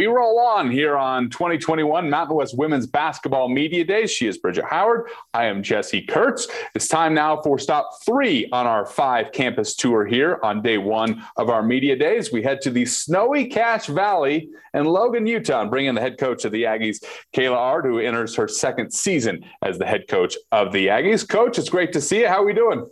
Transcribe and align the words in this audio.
we 0.00 0.06
roll 0.06 0.38
on 0.38 0.70
here 0.70 0.96
on 0.96 1.28
2021 1.28 2.08
Mountain 2.08 2.34
West 2.34 2.56
Women's 2.56 2.86
Basketball 2.86 3.50
Media 3.50 3.84
Days. 3.84 4.10
She 4.10 4.26
is 4.26 4.38
Bridget 4.38 4.64
Howard. 4.64 5.10
I 5.34 5.44
am 5.44 5.62
Jesse 5.62 6.00
Kurtz. 6.00 6.48
It's 6.74 6.88
time 6.88 7.12
now 7.12 7.42
for 7.42 7.58
stop 7.58 7.90
three 8.06 8.48
on 8.50 8.66
our 8.66 8.86
five 8.86 9.30
campus 9.30 9.76
tour 9.76 10.06
here 10.06 10.40
on 10.42 10.62
day 10.62 10.78
one 10.78 11.22
of 11.36 11.50
our 11.50 11.62
Media 11.62 11.96
Days. 11.96 12.32
We 12.32 12.42
head 12.42 12.62
to 12.62 12.70
the 12.70 12.86
snowy 12.86 13.44
Cache 13.44 13.88
Valley 13.88 14.48
in 14.72 14.86
Logan, 14.86 15.26
Utah, 15.26 15.60
and 15.60 15.70
bring 15.70 15.84
in 15.84 15.94
the 15.94 16.00
head 16.00 16.16
coach 16.16 16.46
of 16.46 16.52
the 16.52 16.62
Aggies, 16.62 17.04
Kayla 17.34 17.56
Ard, 17.56 17.84
who 17.84 17.98
enters 17.98 18.34
her 18.36 18.48
second 18.48 18.90
season 18.94 19.44
as 19.60 19.76
the 19.76 19.84
head 19.84 20.08
coach 20.08 20.34
of 20.50 20.72
the 20.72 20.86
Aggies. 20.86 21.28
Coach, 21.28 21.58
it's 21.58 21.68
great 21.68 21.92
to 21.92 22.00
see 22.00 22.20
you. 22.20 22.28
How 22.28 22.40
are 22.40 22.46
we 22.46 22.54
doing? 22.54 22.88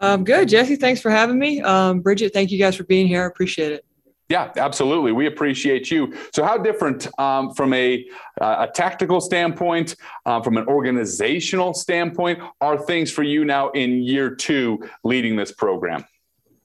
Um, 0.00 0.24
good, 0.24 0.48
Jesse. 0.48 0.74
Thanks 0.74 1.00
for 1.00 1.12
having 1.12 1.38
me. 1.38 1.60
Um, 1.60 2.00
Bridget, 2.00 2.32
thank 2.32 2.50
you 2.50 2.58
guys 2.58 2.74
for 2.74 2.82
being 2.82 3.06
here. 3.06 3.22
I 3.22 3.26
appreciate 3.26 3.70
it. 3.70 3.84
Yeah, 4.32 4.50
absolutely. 4.56 5.12
We 5.12 5.26
appreciate 5.26 5.90
you. 5.90 6.14
So, 6.34 6.42
how 6.42 6.56
different 6.56 7.06
um, 7.20 7.52
from 7.52 7.74
a, 7.74 8.06
uh, 8.40 8.66
a 8.66 8.72
tactical 8.72 9.20
standpoint, 9.20 9.94
um, 10.24 10.42
from 10.42 10.56
an 10.56 10.66
organizational 10.68 11.74
standpoint, 11.74 12.38
are 12.58 12.78
things 12.78 13.10
for 13.12 13.24
you 13.24 13.44
now 13.44 13.68
in 13.72 14.00
year 14.00 14.34
two 14.34 14.88
leading 15.04 15.36
this 15.36 15.52
program? 15.52 16.06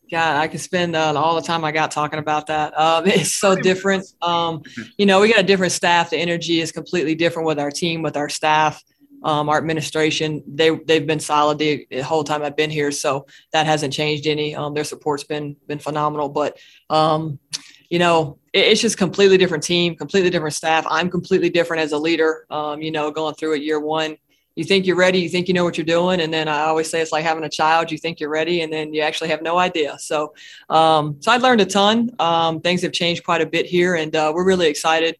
God, 0.09 0.37
I 0.37 0.47
could 0.47 0.61
spend 0.61 0.95
uh, 0.95 1.13
all 1.21 1.35
the 1.35 1.41
time 1.41 1.65
I 1.65 1.73
got 1.73 1.91
talking 1.91 2.19
about 2.19 2.47
that. 2.47 2.71
Um, 2.79 3.05
it's 3.05 3.33
so 3.33 3.53
different. 3.53 4.05
Um, 4.21 4.61
you 4.97 5.05
know, 5.05 5.19
we 5.19 5.27
got 5.27 5.41
a 5.41 5.43
different 5.43 5.73
staff. 5.73 6.11
The 6.11 6.17
energy 6.17 6.61
is 6.61 6.71
completely 6.71 7.15
different 7.15 7.47
with 7.47 7.59
our 7.59 7.69
team, 7.69 8.01
with 8.01 8.15
our 8.15 8.29
staff, 8.29 8.81
um, 9.23 9.49
our 9.49 9.57
administration. 9.57 10.43
They 10.47 10.69
they've 10.69 11.05
been 11.05 11.19
solid 11.19 11.57
the, 11.57 11.87
the, 11.89 12.01
whole 12.01 12.23
time 12.23 12.43
I've 12.43 12.55
been 12.55 12.69
here, 12.69 12.91
so 12.91 13.25
that 13.51 13.65
hasn't 13.65 13.93
changed 13.93 14.27
any. 14.27 14.55
Um, 14.55 14.73
their 14.73 14.83
support's 14.83 15.23
been 15.23 15.55
been 15.67 15.79
phenomenal. 15.79 16.29
But 16.29 16.57
um, 16.89 17.39
you 17.89 17.99
know, 17.99 18.37
it's 18.53 18.81
just 18.81 18.97
completely 18.97 19.37
different 19.37 19.63
team, 19.63 19.95
completely 19.95 20.29
different 20.29 20.55
staff. 20.55 20.85
I'm 20.89 21.09
completely 21.09 21.49
different 21.49 21.81
as 21.81 21.91
a 21.91 21.97
leader. 21.97 22.45
Um, 22.49 22.81
you 22.81 22.91
know, 22.91 23.11
going 23.11 23.35
through 23.35 23.53
it 23.53 23.61
year 23.61 23.79
one, 23.79 24.17
you 24.57 24.63
think 24.63 24.87
you're 24.87 24.95
ready, 24.95 25.19
you 25.19 25.29
think 25.29 25.47
you 25.47 25.53
know 25.53 25.63
what 25.63 25.77
you're 25.77 25.85
doing, 25.85 26.19
and 26.19 26.33
then 26.33 26.47
I 26.47 26.61
always 26.61 26.89
say 26.89 26.99
it's 26.99 27.11
like 27.11 27.23
having 27.23 27.43
a 27.43 27.49
child. 27.49 27.91
You 27.91 27.97
think 27.99 28.19
you're 28.19 28.31
ready, 28.31 28.61
and 28.61 28.73
then 28.73 28.91
you 28.91 29.01
actually 29.01 29.29
have 29.29 29.43
no 29.43 29.59
idea. 29.59 29.99
So, 29.99 30.33
um, 30.69 31.17
so 31.19 31.31
I 31.31 31.37
learned 31.37 31.61
a 31.61 31.65
ton. 31.65 32.09
Um, 32.17 32.59
things 32.59 32.81
have 32.81 32.91
changed 32.91 33.23
quite 33.23 33.41
a 33.41 33.45
bit 33.45 33.67
here, 33.67 33.93
and 33.93 34.15
uh, 34.15 34.31
we're 34.33 34.43
really 34.43 34.67
excited 34.67 35.15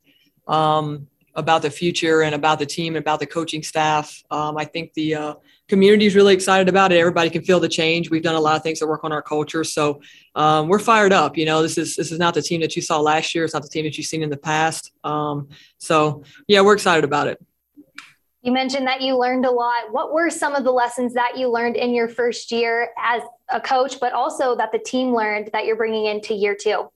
um, 0.48 1.08
about 1.36 1.62
the 1.62 1.70
future 1.70 2.24
and 2.24 2.34
about 2.34 2.58
the 2.58 2.66
team 2.66 2.96
and 2.96 3.04
about 3.04 3.20
the 3.20 3.28
coaching 3.28 3.62
staff. 3.62 4.24
Um, 4.32 4.58
I 4.58 4.66
think 4.66 4.96
the 4.96 5.14
uh, 5.14 5.34
community 5.68 6.08
is 6.08 6.16
really 6.16 6.34
excited 6.34 6.68
about 6.68 6.92
it. 6.92 6.98
Everybody 6.98 7.30
can 7.30 7.44
feel 7.44 7.60
the 7.60 7.70
change. 7.70 8.10
We've 8.10 8.24
done 8.24 8.34
a 8.34 8.42
lot 8.42 8.56
of 8.56 8.64
things 8.64 8.80
to 8.80 8.88
work 8.88 9.04
on 9.04 9.12
our 9.12 9.22
culture, 9.22 9.64
so 9.64 10.02
um, 10.38 10.68
we're 10.68 10.80
fired 10.80 11.12
up. 11.12 11.36
You 11.36 11.46
know, 11.46 11.64
this 11.64 11.80
is 11.80 11.96
this 11.96 12.12
is 12.12 12.20
not 12.20 12.36
the 12.36 12.44
team 12.44 12.62
that 12.62 12.76
you 12.76 12.82
saw 12.82 13.00
last 13.00 13.34
year. 13.34 13.44
It's 13.44 13.56
not 13.56 13.64
the 13.64 13.70
team 13.70 13.86
that 13.86 13.98
you've 13.98 14.06
seen 14.06 14.22
in 14.22 14.30
the 14.30 14.38
past. 14.38 14.92
Um, 15.04 15.50
so 15.80 16.24
yeah, 16.48 16.62
we're 16.62 16.76
excited 16.76 17.04
about 17.04 17.28
it. 17.28 17.44
You 18.44 18.52
mentioned 18.52 18.86
that 18.86 19.02
you 19.02 19.18
learned 19.18 19.46
a 19.46 19.52
lot. 19.52 19.92
What 19.92 20.14
were 20.14 20.30
some 20.30 20.54
of 20.54 20.64
the 20.64 20.72
lessons 20.72 21.16
that 21.16 21.38
you 21.38 21.52
learned 21.52 21.76
in 21.76 21.92
your 21.94 22.08
first 22.08 22.52
year 22.52 22.92
as 23.02 23.24
a 23.50 23.60
coach, 23.60 24.00
but 24.00 24.14
also 24.14 24.56
that 24.56 24.72
the 24.72 24.78
team 24.78 25.14
learned 25.14 25.50
that 25.54 25.66
you're 25.66 25.76
bringing 25.76 26.06
into 26.06 26.36
year 26.36 26.56
two? 26.56 26.88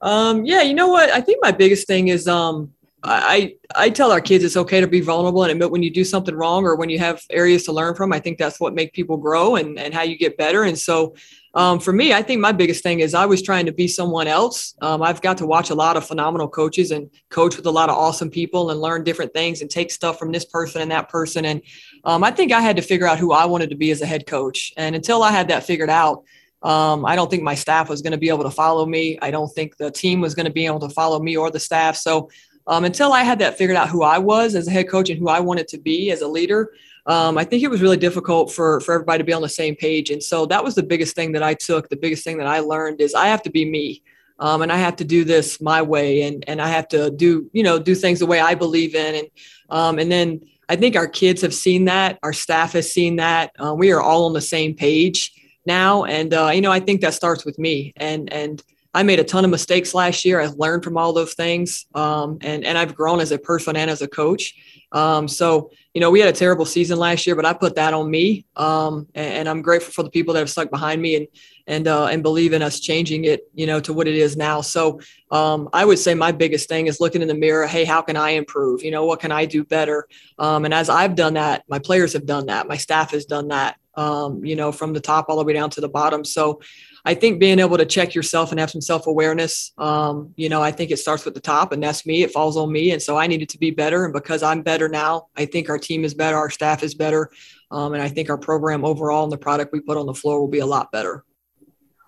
Um, 0.00 0.44
yeah, 0.44 0.62
you 0.62 0.74
know 0.74 0.88
what? 0.88 1.10
I 1.10 1.20
think 1.20 1.40
my 1.42 1.50
biggest 1.50 1.88
thing 1.88 2.06
is 2.06 2.28
um, 2.28 2.72
I 3.02 3.56
I 3.74 3.90
tell 3.90 4.12
our 4.12 4.20
kids 4.20 4.44
it's 4.44 4.56
okay 4.56 4.80
to 4.80 4.86
be 4.86 5.00
vulnerable 5.00 5.42
and 5.42 5.50
admit 5.50 5.72
when 5.72 5.82
you 5.82 5.90
do 5.90 6.04
something 6.04 6.34
wrong 6.34 6.64
or 6.64 6.76
when 6.76 6.88
you 6.88 7.00
have 7.00 7.20
areas 7.30 7.64
to 7.64 7.72
learn 7.72 7.96
from. 7.96 8.12
I 8.12 8.20
think 8.20 8.38
that's 8.38 8.60
what 8.60 8.74
make 8.74 8.92
people 8.92 9.16
grow 9.16 9.56
and 9.56 9.78
and 9.78 9.92
how 9.92 10.02
you 10.02 10.16
get 10.16 10.36
better. 10.36 10.62
And 10.62 10.78
so, 10.78 11.14
um, 11.54 11.80
for 11.80 11.92
me, 11.92 12.12
I 12.14 12.22
think 12.22 12.40
my 12.40 12.52
biggest 12.52 12.82
thing 12.82 13.00
is 13.00 13.14
I 13.14 13.26
was 13.26 13.42
trying 13.42 13.66
to 13.66 13.72
be 13.72 13.86
someone 13.86 14.26
else. 14.26 14.74
Um, 14.80 15.02
I've 15.02 15.20
got 15.20 15.38
to 15.38 15.46
watch 15.46 15.70
a 15.70 15.74
lot 15.74 15.96
of 15.96 16.06
phenomenal 16.06 16.48
coaches 16.48 16.90
and 16.90 17.10
coach 17.28 17.56
with 17.56 17.66
a 17.66 17.70
lot 17.70 17.90
of 17.90 17.96
awesome 17.96 18.30
people 18.30 18.70
and 18.70 18.80
learn 18.80 19.04
different 19.04 19.34
things 19.34 19.60
and 19.60 19.70
take 19.70 19.90
stuff 19.90 20.18
from 20.18 20.32
this 20.32 20.46
person 20.46 20.80
and 20.80 20.90
that 20.90 21.10
person. 21.10 21.44
And 21.44 21.60
um, 22.04 22.24
I 22.24 22.30
think 22.30 22.52
I 22.52 22.60
had 22.60 22.76
to 22.76 22.82
figure 22.82 23.06
out 23.06 23.18
who 23.18 23.32
I 23.32 23.44
wanted 23.44 23.70
to 23.70 23.76
be 23.76 23.90
as 23.90 24.00
a 24.00 24.06
head 24.06 24.26
coach. 24.26 24.72
And 24.76 24.94
until 24.94 25.22
I 25.22 25.30
had 25.30 25.48
that 25.48 25.64
figured 25.64 25.90
out. 25.90 26.24
Um, 26.64 27.04
I 27.04 27.16
don't 27.16 27.28
think 27.28 27.42
my 27.42 27.56
staff 27.56 27.88
was 27.88 28.02
going 28.02 28.12
to 28.12 28.18
be 28.18 28.28
able 28.28 28.44
to 28.44 28.50
follow 28.50 28.86
me. 28.86 29.18
I 29.20 29.32
don't 29.32 29.48
think 29.48 29.78
the 29.78 29.90
team 29.90 30.20
was 30.20 30.36
going 30.36 30.46
to 30.46 30.52
be 30.52 30.64
able 30.64 30.78
to 30.78 30.90
follow 30.90 31.18
me 31.18 31.36
or 31.36 31.50
the 31.50 31.58
staff. 31.58 31.96
So 31.96 32.30
um, 32.68 32.84
until 32.84 33.12
I 33.12 33.24
had 33.24 33.40
that 33.40 33.58
figured 33.58 33.76
out 33.76 33.88
who 33.88 34.04
I 34.04 34.18
was 34.18 34.54
as 34.54 34.68
a 34.68 34.70
head 34.70 34.88
coach 34.88 35.10
and 35.10 35.18
who 35.18 35.28
I 35.28 35.40
wanted 35.40 35.66
to 35.68 35.78
be 35.78 36.12
as 36.12 36.20
a 36.20 36.28
leader, 36.28 36.72
um, 37.06 37.36
I 37.36 37.44
think 37.44 37.62
it 37.62 37.70
was 37.70 37.82
really 37.82 37.96
difficult 37.96 38.52
for 38.52 38.80
for 38.80 38.94
everybody 38.94 39.18
to 39.18 39.24
be 39.24 39.32
on 39.32 39.42
the 39.42 39.48
same 39.48 39.74
page. 39.74 40.10
And 40.10 40.22
so 40.22 40.46
that 40.46 40.62
was 40.62 40.74
the 40.74 40.82
biggest 40.82 41.14
thing 41.16 41.32
that 41.32 41.42
I 41.42 41.54
took. 41.54 41.88
The 41.88 41.96
biggest 41.96 42.24
thing 42.24 42.38
that 42.38 42.46
I 42.46 42.60
learned 42.60 43.00
is 43.00 43.14
I 43.14 43.26
have 43.26 43.42
to 43.42 43.50
be 43.50 43.64
me. 43.68 44.02
Um, 44.38 44.62
and 44.62 44.72
I 44.72 44.76
have 44.76 44.96
to 44.96 45.04
do 45.04 45.24
this 45.24 45.60
my 45.60 45.82
way, 45.82 46.22
and 46.22 46.44
and 46.48 46.60
I 46.60 46.68
have 46.68 46.88
to 46.88 47.10
do 47.10 47.48
you 47.52 47.62
know 47.62 47.78
do 47.78 47.94
things 47.94 48.18
the 48.18 48.26
way 48.26 48.40
I 48.40 48.54
believe 48.54 48.94
in, 48.94 49.14
and 49.14 49.28
um, 49.70 49.98
and 49.98 50.10
then 50.10 50.40
I 50.68 50.76
think 50.76 50.96
our 50.96 51.06
kids 51.06 51.42
have 51.42 51.54
seen 51.54 51.84
that, 51.84 52.18
our 52.22 52.32
staff 52.32 52.72
has 52.72 52.90
seen 52.90 53.16
that. 53.16 53.52
Uh, 53.62 53.74
we 53.74 53.92
are 53.92 54.00
all 54.00 54.26
on 54.26 54.32
the 54.32 54.40
same 54.40 54.74
page 54.74 55.32
now, 55.66 56.04
and 56.04 56.34
uh, 56.34 56.50
you 56.52 56.60
know 56.60 56.72
I 56.72 56.80
think 56.80 57.02
that 57.02 57.14
starts 57.14 57.44
with 57.44 57.58
me, 57.58 57.92
and 57.96 58.32
and 58.32 58.62
I 58.94 59.02
made 59.02 59.20
a 59.20 59.24
ton 59.24 59.44
of 59.44 59.50
mistakes 59.50 59.94
last 59.94 60.24
year. 60.24 60.40
I've 60.40 60.58
learned 60.58 60.82
from 60.84 60.96
all 60.96 61.12
those 61.12 61.34
things, 61.34 61.86
um, 61.94 62.38
and 62.40 62.64
and 62.64 62.76
I've 62.76 62.94
grown 62.94 63.20
as 63.20 63.32
a 63.32 63.38
person 63.38 63.76
and 63.76 63.90
as 63.90 64.02
a 64.02 64.08
coach. 64.08 64.54
Um, 64.92 65.26
so 65.26 65.70
you 65.94 66.00
know, 66.00 66.10
we 66.10 66.20
had 66.20 66.28
a 66.28 66.32
terrible 66.36 66.64
season 66.64 66.98
last 66.98 67.26
year, 67.26 67.36
but 67.36 67.44
I 67.44 67.52
put 67.52 67.74
that 67.74 67.92
on 67.92 68.10
me, 68.10 68.46
um, 68.56 69.06
and, 69.14 69.34
and, 69.34 69.48
I'm 69.48 69.60
grateful 69.60 69.92
for 69.92 70.02
the 70.02 70.10
people 70.10 70.32
that 70.32 70.40
have 70.40 70.48
stuck 70.48 70.70
behind 70.70 71.02
me 71.02 71.16
and 71.16 71.26
and 71.66 71.86
uh, 71.86 72.06
and 72.06 72.22
believe 72.22 72.54
in 72.54 72.62
us 72.62 72.80
changing 72.80 73.24
it, 73.24 73.42
you 73.54 73.66
know, 73.66 73.78
to 73.80 73.92
what 73.92 74.08
it 74.08 74.14
is 74.14 74.36
now. 74.36 74.62
So 74.62 75.00
um, 75.30 75.68
I 75.72 75.84
would 75.84 75.98
say 75.98 76.14
my 76.14 76.32
biggest 76.32 76.68
thing 76.68 76.86
is 76.86 77.00
looking 77.00 77.20
in 77.20 77.28
the 77.28 77.34
mirror. 77.34 77.66
Hey, 77.66 77.84
how 77.84 78.00
can 78.00 78.16
I 78.16 78.30
improve? 78.30 78.82
You 78.82 78.90
know, 78.90 79.04
what 79.04 79.20
can 79.20 79.32
I 79.32 79.44
do 79.44 79.64
better? 79.64 80.08
Um, 80.38 80.64
and 80.64 80.72
as 80.72 80.88
I've 80.88 81.14
done 81.14 81.34
that, 81.34 81.64
my 81.68 81.78
players 81.78 82.14
have 82.14 82.26
done 82.26 82.46
that, 82.46 82.68
my 82.68 82.78
staff 82.78 83.10
has 83.10 83.26
done 83.26 83.48
that. 83.48 83.76
Um, 83.94 84.42
you 84.42 84.56
know, 84.56 84.72
from 84.72 84.94
the 84.94 85.00
top 85.00 85.26
all 85.28 85.36
the 85.36 85.44
way 85.44 85.52
down 85.52 85.68
to 85.70 85.82
the 85.82 85.88
bottom. 85.88 86.24
So 86.24 86.62
I 87.04 87.14
think 87.14 87.40
being 87.40 87.58
able 87.58 87.78
to 87.78 87.84
check 87.84 88.14
yourself 88.14 88.52
and 88.52 88.60
have 88.60 88.70
some 88.70 88.80
self 88.80 89.06
awareness, 89.06 89.72
um, 89.78 90.32
you 90.36 90.48
know, 90.48 90.62
I 90.62 90.70
think 90.70 90.90
it 90.90 90.98
starts 90.98 91.24
with 91.24 91.34
the 91.34 91.40
top, 91.40 91.72
and 91.72 91.82
that's 91.82 92.06
me. 92.06 92.22
It 92.22 92.30
falls 92.30 92.56
on 92.56 92.70
me, 92.70 92.92
and 92.92 93.02
so 93.02 93.16
I 93.16 93.26
needed 93.26 93.48
to 93.50 93.58
be 93.58 93.70
better. 93.70 94.04
And 94.04 94.12
because 94.12 94.42
I'm 94.42 94.62
better 94.62 94.88
now, 94.88 95.26
I 95.36 95.46
think 95.46 95.68
our 95.68 95.78
team 95.78 96.04
is 96.04 96.14
better, 96.14 96.36
our 96.36 96.50
staff 96.50 96.82
is 96.82 96.94
better, 96.94 97.30
um, 97.70 97.94
and 97.94 98.02
I 98.02 98.08
think 98.08 98.30
our 98.30 98.38
program 98.38 98.84
overall 98.84 99.24
and 99.24 99.32
the 99.32 99.38
product 99.38 99.72
we 99.72 99.80
put 99.80 99.96
on 99.96 100.06
the 100.06 100.14
floor 100.14 100.40
will 100.40 100.48
be 100.48 100.60
a 100.60 100.66
lot 100.66 100.92
better. 100.92 101.24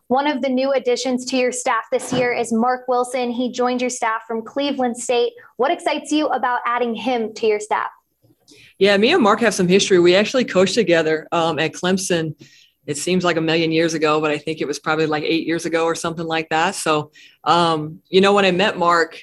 One 0.09 0.27
of 0.29 0.43
the 0.43 0.49
new 0.49 0.71
additions 0.71 1.25
to 1.27 1.37
your 1.37 1.51
staff 1.51 1.85
this 1.91 2.13
year 2.13 2.33
is 2.33 2.53
Mark 2.53 2.87
Wilson. 2.87 3.31
He 3.31 3.51
joined 3.51 3.81
your 3.81 3.91
staff 3.91 4.23
from 4.29 4.43
Cleveland 4.43 4.97
State. 4.97 5.33
What 5.57 5.73
excites 5.73 6.13
you 6.13 6.27
about 6.27 6.61
adding 6.67 6.95
him 6.95 7.33
to 7.35 7.47
your 7.47 7.59
staff? 7.59 7.89
Yeah, 8.79 8.97
me 8.97 9.13
and 9.13 9.23
Mark 9.23 9.41
have 9.41 9.55
some 9.55 9.67
history. 9.67 9.99
We 9.99 10.15
actually 10.15 10.45
coached 10.45 10.75
together 10.75 11.27
um, 11.33 11.59
at 11.59 11.73
Clemson 11.73 12.35
it 12.87 12.97
seems 12.97 13.25
like 13.25 13.37
a 13.37 13.41
million 13.41 13.73
years 13.73 13.95
ago, 13.95 14.21
but 14.21 14.31
I 14.31 14.39
think 14.39 14.61
it 14.61 14.67
was 14.67 14.79
probably 14.79 15.07
like 15.07 15.25
eight 15.25 15.47
years 15.47 15.65
ago 15.65 15.85
or 15.85 15.95
something 15.95 16.27
like 16.27 16.49
that. 16.51 16.75
So, 16.75 17.13
um, 17.45 18.01
you 18.09 18.21
know, 18.21 18.33
when 18.33 18.45
I 18.45 18.51
met 18.51 18.77
Mark, 18.77 19.21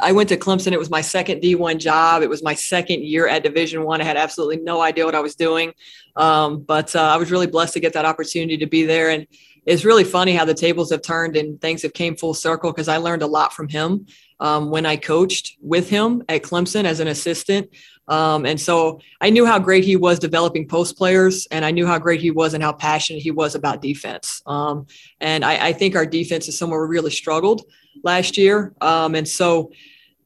I 0.00 0.12
went 0.12 0.28
to 0.30 0.36
Clemson. 0.36 0.72
It 0.72 0.78
was 0.78 0.90
my 0.90 1.00
second 1.00 1.40
D1 1.40 1.78
job. 1.78 2.22
It 2.22 2.28
was 2.28 2.42
my 2.42 2.54
second 2.54 3.04
year 3.04 3.26
at 3.26 3.42
Division 3.42 3.84
One. 3.84 4.00
I. 4.00 4.04
I 4.04 4.06
had 4.06 4.16
absolutely 4.16 4.58
no 4.58 4.80
idea 4.80 5.04
what 5.04 5.14
I 5.14 5.20
was 5.20 5.36
doing, 5.36 5.72
um, 6.16 6.60
but 6.60 6.94
uh, 6.94 7.00
I 7.00 7.16
was 7.16 7.30
really 7.30 7.46
blessed 7.46 7.74
to 7.74 7.80
get 7.80 7.92
that 7.94 8.04
opportunity 8.04 8.58
to 8.58 8.66
be 8.66 8.84
there. 8.84 9.10
And 9.10 9.26
it's 9.64 9.84
really 9.84 10.04
funny 10.04 10.34
how 10.34 10.44
the 10.44 10.54
tables 10.54 10.90
have 10.90 11.02
turned 11.02 11.36
and 11.36 11.60
things 11.60 11.82
have 11.82 11.92
came 11.92 12.16
full 12.16 12.34
circle 12.34 12.72
because 12.72 12.88
I 12.88 12.96
learned 12.96 13.22
a 13.22 13.26
lot 13.26 13.52
from 13.52 13.68
him 13.68 14.06
um, 14.42 14.70
when 14.70 14.84
I 14.84 14.96
coached 14.96 15.56
with 15.62 15.88
him 15.88 16.24
at 16.28 16.42
Clemson 16.42 16.84
as 16.84 16.98
an 16.98 17.06
assistant. 17.06 17.70
Um, 18.08 18.44
and 18.44 18.60
so 18.60 19.00
I 19.20 19.30
knew 19.30 19.46
how 19.46 19.60
great 19.60 19.84
he 19.84 19.94
was 19.94 20.18
developing 20.18 20.66
post 20.66 20.98
players, 20.98 21.46
and 21.52 21.64
I 21.64 21.70
knew 21.70 21.86
how 21.86 22.00
great 22.00 22.20
he 22.20 22.32
was 22.32 22.52
and 22.52 22.62
how 22.62 22.72
passionate 22.72 23.22
he 23.22 23.30
was 23.30 23.54
about 23.54 23.80
defense. 23.80 24.42
Um, 24.44 24.86
and 25.20 25.44
I, 25.44 25.68
I, 25.68 25.72
think 25.72 25.94
our 25.94 26.04
defense 26.04 26.48
is 26.48 26.58
somewhere 26.58 26.82
we 26.82 26.88
really 26.88 27.12
struggled 27.12 27.62
last 28.02 28.36
year. 28.36 28.74
Um, 28.80 29.14
and 29.14 29.28
so, 29.28 29.70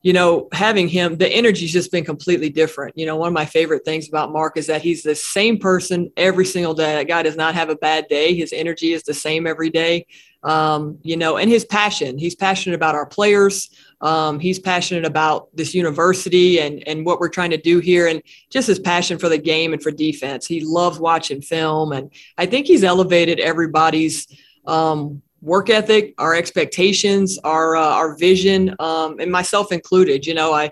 you 0.01 0.15
know, 0.15 0.49
having 0.53 0.89
him, 0.89 1.19
the 1.19 1.29
energy's 1.29 1.73
just 1.73 1.93
been 1.93 2.05
completely 2.05 2.49
different. 2.49 2.97
You 2.97 3.05
know, 3.05 3.17
one 3.17 3.29
of 3.29 3.35
my 3.35 3.45
favorite 3.45 3.85
things 3.85 4.09
about 4.09 4.33
Mark 4.33 4.57
is 4.57 4.69
that 4.69 4.81
he's 4.81 5.03
the 5.03 5.15
same 5.15 5.59
person 5.59 6.11
every 6.17 6.47
single 6.47 6.73
day. 6.73 6.95
That 6.95 7.09
guy 7.09 7.23
does 7.23 7.37
not 7.37 7.55
have 7.55 7.69
a 7.69 7.77
bad 7.77 8.09
day. 8.09 8.35
His 8.35 8.55
energy 8.55 8.95
is 8.95 9.03
the 9.03 9.15
same 9.15 9.47
every 9.47 9.69
day. 9.69 10.07
Um, 10.47 10.99
you 11.03 11.17
know, 11.17 11.37
and 11.37 11.51
his 11.51 11.65
passion. 11.65 12.19
He's 12.19 12.37
passionate 12.37 12.77
about 12.77 12.95
our 12.95 13.05
players. 13.05 13.69
Um, 14.01 14.39
he's 14.39 14.61
passionate 14.61 15.05
about 15.05 15.49
this 15.57 15.75
university 15.75 16.61
and, 16.61 16.87
and 16.87 17.05
what 17.05 17.19
we're 17.19 17.29
trying 17.29 17.51
to 17.51 17.57
do 17.57 17.81
here 17.81 18.07
and 18.07 18.23
just 18.49 18.69
his 18.69 18.79
passion 18.79 19.19
for 19.19 19.29
the 19.29 19.39
game 19.39 19.73
and 19.73 19.83
for 19.83 19.91
defense. 19.91 20.47
He 20.47 20.61
loves 20.61 21.01
watching 21.01 21.43
film. 21.43 21.91
And 21.91 22.13
I 22.39 22.47
think 22.47 22.67
he's 22.67 22.85
elevated 22.85 23.41
everybody's 23.41 24.29
um, 24.67 25.21
work 25.41 25.69
ethic, 25.69 26.15
our 26.19 26.35
expectations, 26.35 27.39
our, 27.43 27.75
uh, 27.75 27.81
our 27.81 28.17
vision, 28.17 28.73
um, 28.79 29.19
and 29.19 29.33
myself 29.33 29.73
included. 29.73 30.27
You 30.27 30.35
know, 30.35 30.53
I, 30.53 30.71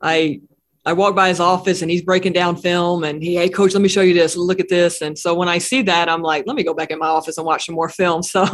I, 0.00 0.40
I 0.84 0.92
walk 0.94 1.14
by 1.14 1.28
his 1.28 1.38
office 1.38 1.80
and 1.82 1.90
he's 1.90 2.02
breaking 2.02 2.32
down 2.32 2.56
film 2.56 3.04
and 3.04 3.22
he, 3.22 3.36
hey 3.36 3.48
coach, 3.48 3.72
let 3.72 3.82
me 3.82 3.88
show 3.88 4.00
you 4.00 4.14
this. 4.14 4.36
Look 4.36 4.58
at 4.58 4.68
this. 4.68 5.00
And 5.00 5.16
so 5.16 5.32
when 5.32 5.48
I 5.48 5.58
see 5.58 5.82
that, 5.82 6.08
I'm 6.08 6.22
like, 6.22 6.44
let 6.46 6.56
me 6.56 6.64
go 6.64 6.74
back 6.74 6.90
in 6.90 6.98
my 6.98 7.06
office 7.06 7.38
and 7.38 7.46
watch 7.46 7.66
some 7.66 7.74
more 7.74 7.88
film. 7.88 8.22
So 8.32 8.44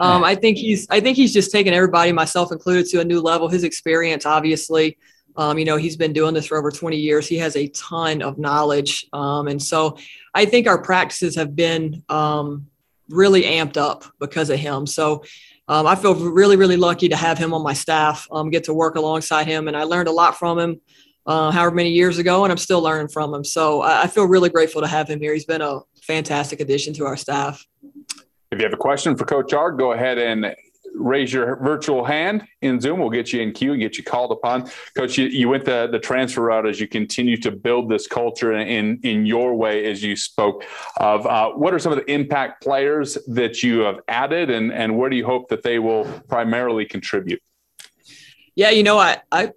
um, 0.00 0.24
I 0.24 0.34
think 0.34 0.58
he's 0.58 0.88
I 0.90 0.98
think 0.98 1.16
he's 1.16 1.32
just 1.32 1.52
taken 1.52 1.72
everybody, 1.72 2.10
myself 2.10 2.50
included, 2.50 2.86
to 2.86 3.00
a 3.00 3.04
new 3.04 3.20
level. 3.20 3.48
His 3.48 3.62
experience, 3.62 4.26
obviously. 4.26 4.98
Um, 5.36 5.56
you 5.56 5.64
know, 5.64 5.76
he's 5.76 5.96
been 5.96 6.12
doing 6.12 6.34
this 6.34 6.46
for 6.46 6.58
over 6.58 6.72
20 6.72 6.96
years. 6.96 7.28
He 7.28 7.36
has 7.36 7.54
a 7.54 7.68
ton 7.68 8.22
of 8.22 8.38
knowledge. 8.38 9.06
Um, 9.12 9.46
and 9.46 9.62
so 9.62 9.96
I 10.34 10.46
think 10.46 10.66
our 10.66 10.82
practices 10.82 11.36
have 11.36 11.54
been 11.54 12.02
um, 12.08 12.66
really 13.08 13.42
amped 13.42 13.76
up 13.76 14.04
because 14.18 14.50
of 14.50 14.58
him. 14.58 14.86
So 14.86 15.22
um, 15.68 15.86
I 15.86 15.94
feel 15.94 16.16
really, 16.16 16.56
really 16.56 16.76
lucky 16.76 17.08
to 17.08 17.16
have 17.16 17.38
him 17.38 17.54
on 17.54 17.62
my 17.62 17.74
staff, 17.74 18.26
um, 18.32 18.50
get 18.50 18.64
to 18.64 18.74
work 18.74 18.96
alongside 18.96 19.46
him. 19.46 19.68
And 19.68 19.76
I 19.76 19.84
learned 19.84 20.08
a 20.08 20.12
lot 20.12 20.36
from 20.36 20.58
him 20.58 20.80
uh, 21.26 21.50
however 21.50 21.74
many 21.74 21.90
years 21.90 22.18
ago, 22.18 22.44
and 22.44 22.50
I'm 22.50 22.58
still 22.58 22.82
learning 22.82 23.08
from 23.08 23.34
him. 23.34 23.44
So 23.44 23.82
I, 23.82 24.02
I 24.02 24.06
feel 24.06 24.24
really 24.24 24.48
grateful 24.48 24.80
to 24.80 24.88
have 24.88 25.08
him 25.08 25.20
here. 25.20 25.32
He's 25.32 25.44
been 25.44 25.62
a 25.62 25.80
fantastic 26.02 26.60
addition 26.60 26.94
to 26.94 27.06
our 27.06 27.16
staff. 27.16 27.64
If 28.50 28.58
you 28.58 28.64
have 28.64 28.72
a 28.72 28.76
question 28.76 29.16
for 29.16 29.24
Coach 29.24 29.52
Ard, 29.52 29.78
go 29.78 29.92
ahead 29.92 30.18
and 30.18 30.54
raise 30.92 31.32
your 31.32 31.56
virtual 31.56 32.04
hand 32.04 32.44
in 32.62 32.80
Zoom. 32.80 32.98
We'll 32.98 33.10
get 33.10 33.32
you 33.32 33.40
in 33.40 33.52
queue 33.52 33.72
and 33.72 33.80
get 33.80 33.96
you 33.96 34.02
called 34.02 34.32
upon. 34.32 34.68
Coach, 34.96 35.16
you, 35.18 35.26
you 35.26 35.48
went 35.48 35.64
the, 35.64 35.88
the 35.90 36.00
transfer 36.00 36.42
route 36.42 36.66
as 36.66 36.80
you 36.80 36.88
continue 36.88 37.36
to 37.38 37.52
build 37.52 37.88
this 37.88 38.08
culture 38.08 38.52
in, 38.52 38.98
in 39.04 39.24
your 39.24 39.54
way, 39.54 39.84
as 39.84 40.02
you 40.02 40.16
spoke 40.16 40.64
of. 40.96 41.26
Uh, 41.26 41.50
what 41.50 41.72
are 41.72 41.78
some 41.78 41.92
of 41.92 41.98
the 41.98 42.10
impact 42.10 42.62
players 42.62 43.16
that 43.28 43.62
you 43.62 43.80
have 43.80 44.00
added, 44.08 44.50
and, 44.50 44.72
and 44.72 44.98
where 44.98 45.08
do 45.08 45.16
you 45.16 45.24
hope 45.24 45.48
that 45.50 45.62
they 45.62 45.78
will 45.78 46.04
primarily 46.28 46.84
contribute? 46.84 47.40
Yeah, 48.56 48.70
you 48.70 48.82
know, 48.82 48.98
I, 48.98 49.18
I 49.30 49.52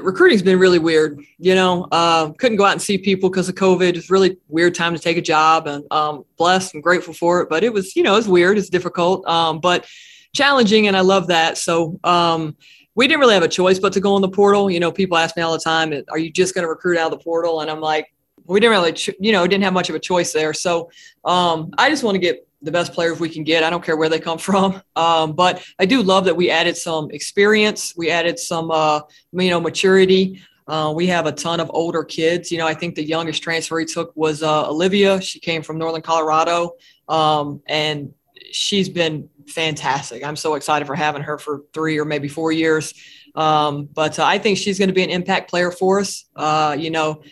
recruiting's 0.00 0.42
been 0.42 0.58
really 0.58 0.78
weird. 0.78 1.20
You 1.38 1.54
know, 1.54 1.86
uh, 1.92 2.32
couldn't 2.32 2.56
go 2.56 2.64
out 2.64 2.72
and 2.72 2.82
see 2.82 2.98
people 2.98 3.30
because 3.30 3.48
of 3.48 3.54
COVID. 3.54 3.96
It's 3.96 4.10
really 4.10 4.38
weird 4.48 4.74
time 4.74 4.94
to 4.94 4.98
take 4.98 5.16
a 5.16 5.22
job, 5.22 5.66
and 5.66 5.84
um, 5.92 6.24
blessed 6.36 6.74
and 6.74 6.82
grateful 6.82 7.14
for 7.14 7.40
it. 7.40 7.48
But 7.48 7.64
it 7.64 7.72
was, 7.72 7.96
you 7.96 8.02
know, 8.02 8.16
it's 8.16 8.26
weird. 8.26 8.58
It's 8.58 8.68
difficult, 8.68 9.26
um, 9.26 9.60
but 9.60 9.86
challenging, 10.34 10.86
and 10.86 10.96
I 10.96 11.00
love 11.00 11.26
that. 11.28 11.58
So 11.58 11.98
um, 12.04 12.56
we 12.94 13.06
didn't 13.06 13.20
really 13.20 13.34
have 13.34 13.42
a 13.42 13.48
choice 13.48 13.78
but 13.78 13.92
to 13.94 14.00
go 14.00 14.16
in 14.16 14.22
the 14.22 14.28
portal. 14.28 14.70
You 14.70 14.80
know, 14.80 14.92
people 14.92 15.16
ask 15.16 15.36
me 15.36 15.42
all 15.42 15.52
the 15.52 15.58
time, 15.58 15.92
"Are 16.10 16.18
you 16.18 16.30
just 16.30 16.54
going 16.54 16.64
to 16.64 16.68
recruit 16.68 16.98
out 16.98 17.12
of 17.12 17.18
the 17.18 17.24
portal?" 17.24 17.60
And 17.60 17.70
I'm 17.70 17.80
like, 17.80 18.12
we 18.46 18.60
didn't 18.60 18.72
really, 18.72 18.96
you 19.20 19.32
know, 19.32 19.46
didn't 19.46 19.64
have 19.64 19.72
much 19.72 19.88
of 19.88 19.94
a 19.94 20.00
choice 20.00 20.32
there. 20.32 20.52
So 20.52 20.90
um, 21.24 21.70
I 21.78 21.90
just 21.90 22.02
want 22.02 22.14
to 22.14 22.18
get 22.18 22.46
the 22.62 22.72
best 22.72 22.92
players 22.92 23.20
we 23.20 23.28
can 23.28 23.44
get. 23.44 23.64
I 23.64 23.70
don't 23.70 23.84
care 23.84 23.96
where 23.96 24.08
they 24.08 24.20
come 24.20 24.38
from. 24.48 24.82
Um, 24.96 25.32
but 25.32 25.64
I 25.78 25.86
do 25.86 26.02
love 26.02 26.24
that 26.24 26.36
we 26.36 26.50
added 26.50 26.76
some 26.76 27.10
experience. 27.10 27.94
We 27.96 28.10
added 28.10 28.38
some, 28.38 28.70
uh, 28.70 29.00
you 29.32 29.50
know, 29.50 29.60
maturity. 29.60 30.40
Uh, 30.66 30.92
we 30.94 31.08
have 31.08 31.26
a 31.26 31.32
ton 31.32 31.60
of 31.60 31.70
older 31.74 32.04
kids. 32.04 32.52
You 32.52 32.58
know, 32.58 32.66
I 32.66 32.74
think 32.74 32.94
the 32.94 33.04
youngest 33.04 33.42
transfer 33.42 33.78
he 33.78 33.84
took 33.84 34.12
was 34.14 34.42
uh, 34.42 34.70
Olivia. 34.70 35.20
She 35.20 35.40
came 35.40 35.62
from 35.62 35.76
Northern 35.76 36.02
Colorado, 36.02 36.76
um, 37.08 37.60
and 37.66 38.14
she's 38.52 38.88
been 38.88 39.28
fantastic. 39.48 40.24
I'm 40.24 40.36
so 40.36 40.54
excited 40.54 40.86
for 40.86 40.94
having 40.94 41.22
her 41.22 41.36
for 41.36 41.64
three 41.72 41.98
or 41.98 42.04
maybe 42.04 42.28
four 42.28 42.52
years. 42.52 42.94
Um, 43.34 43.88
but 43.92 44.18
uh, 44.18 44.24
I 44.24 44.38
think 44.38 44.58
she's 44.58 44.78
going 44.78 44.88
to 44.88 44.94
be 44.94 45.02
an 45.02 45.10
impact 45.10 45.50
player 45.50 45.70
for 45.70 46.00
us. 46.00 46.26
Uh, 46.36 46.76
you 46.78 46.90
know, 46.90 47.22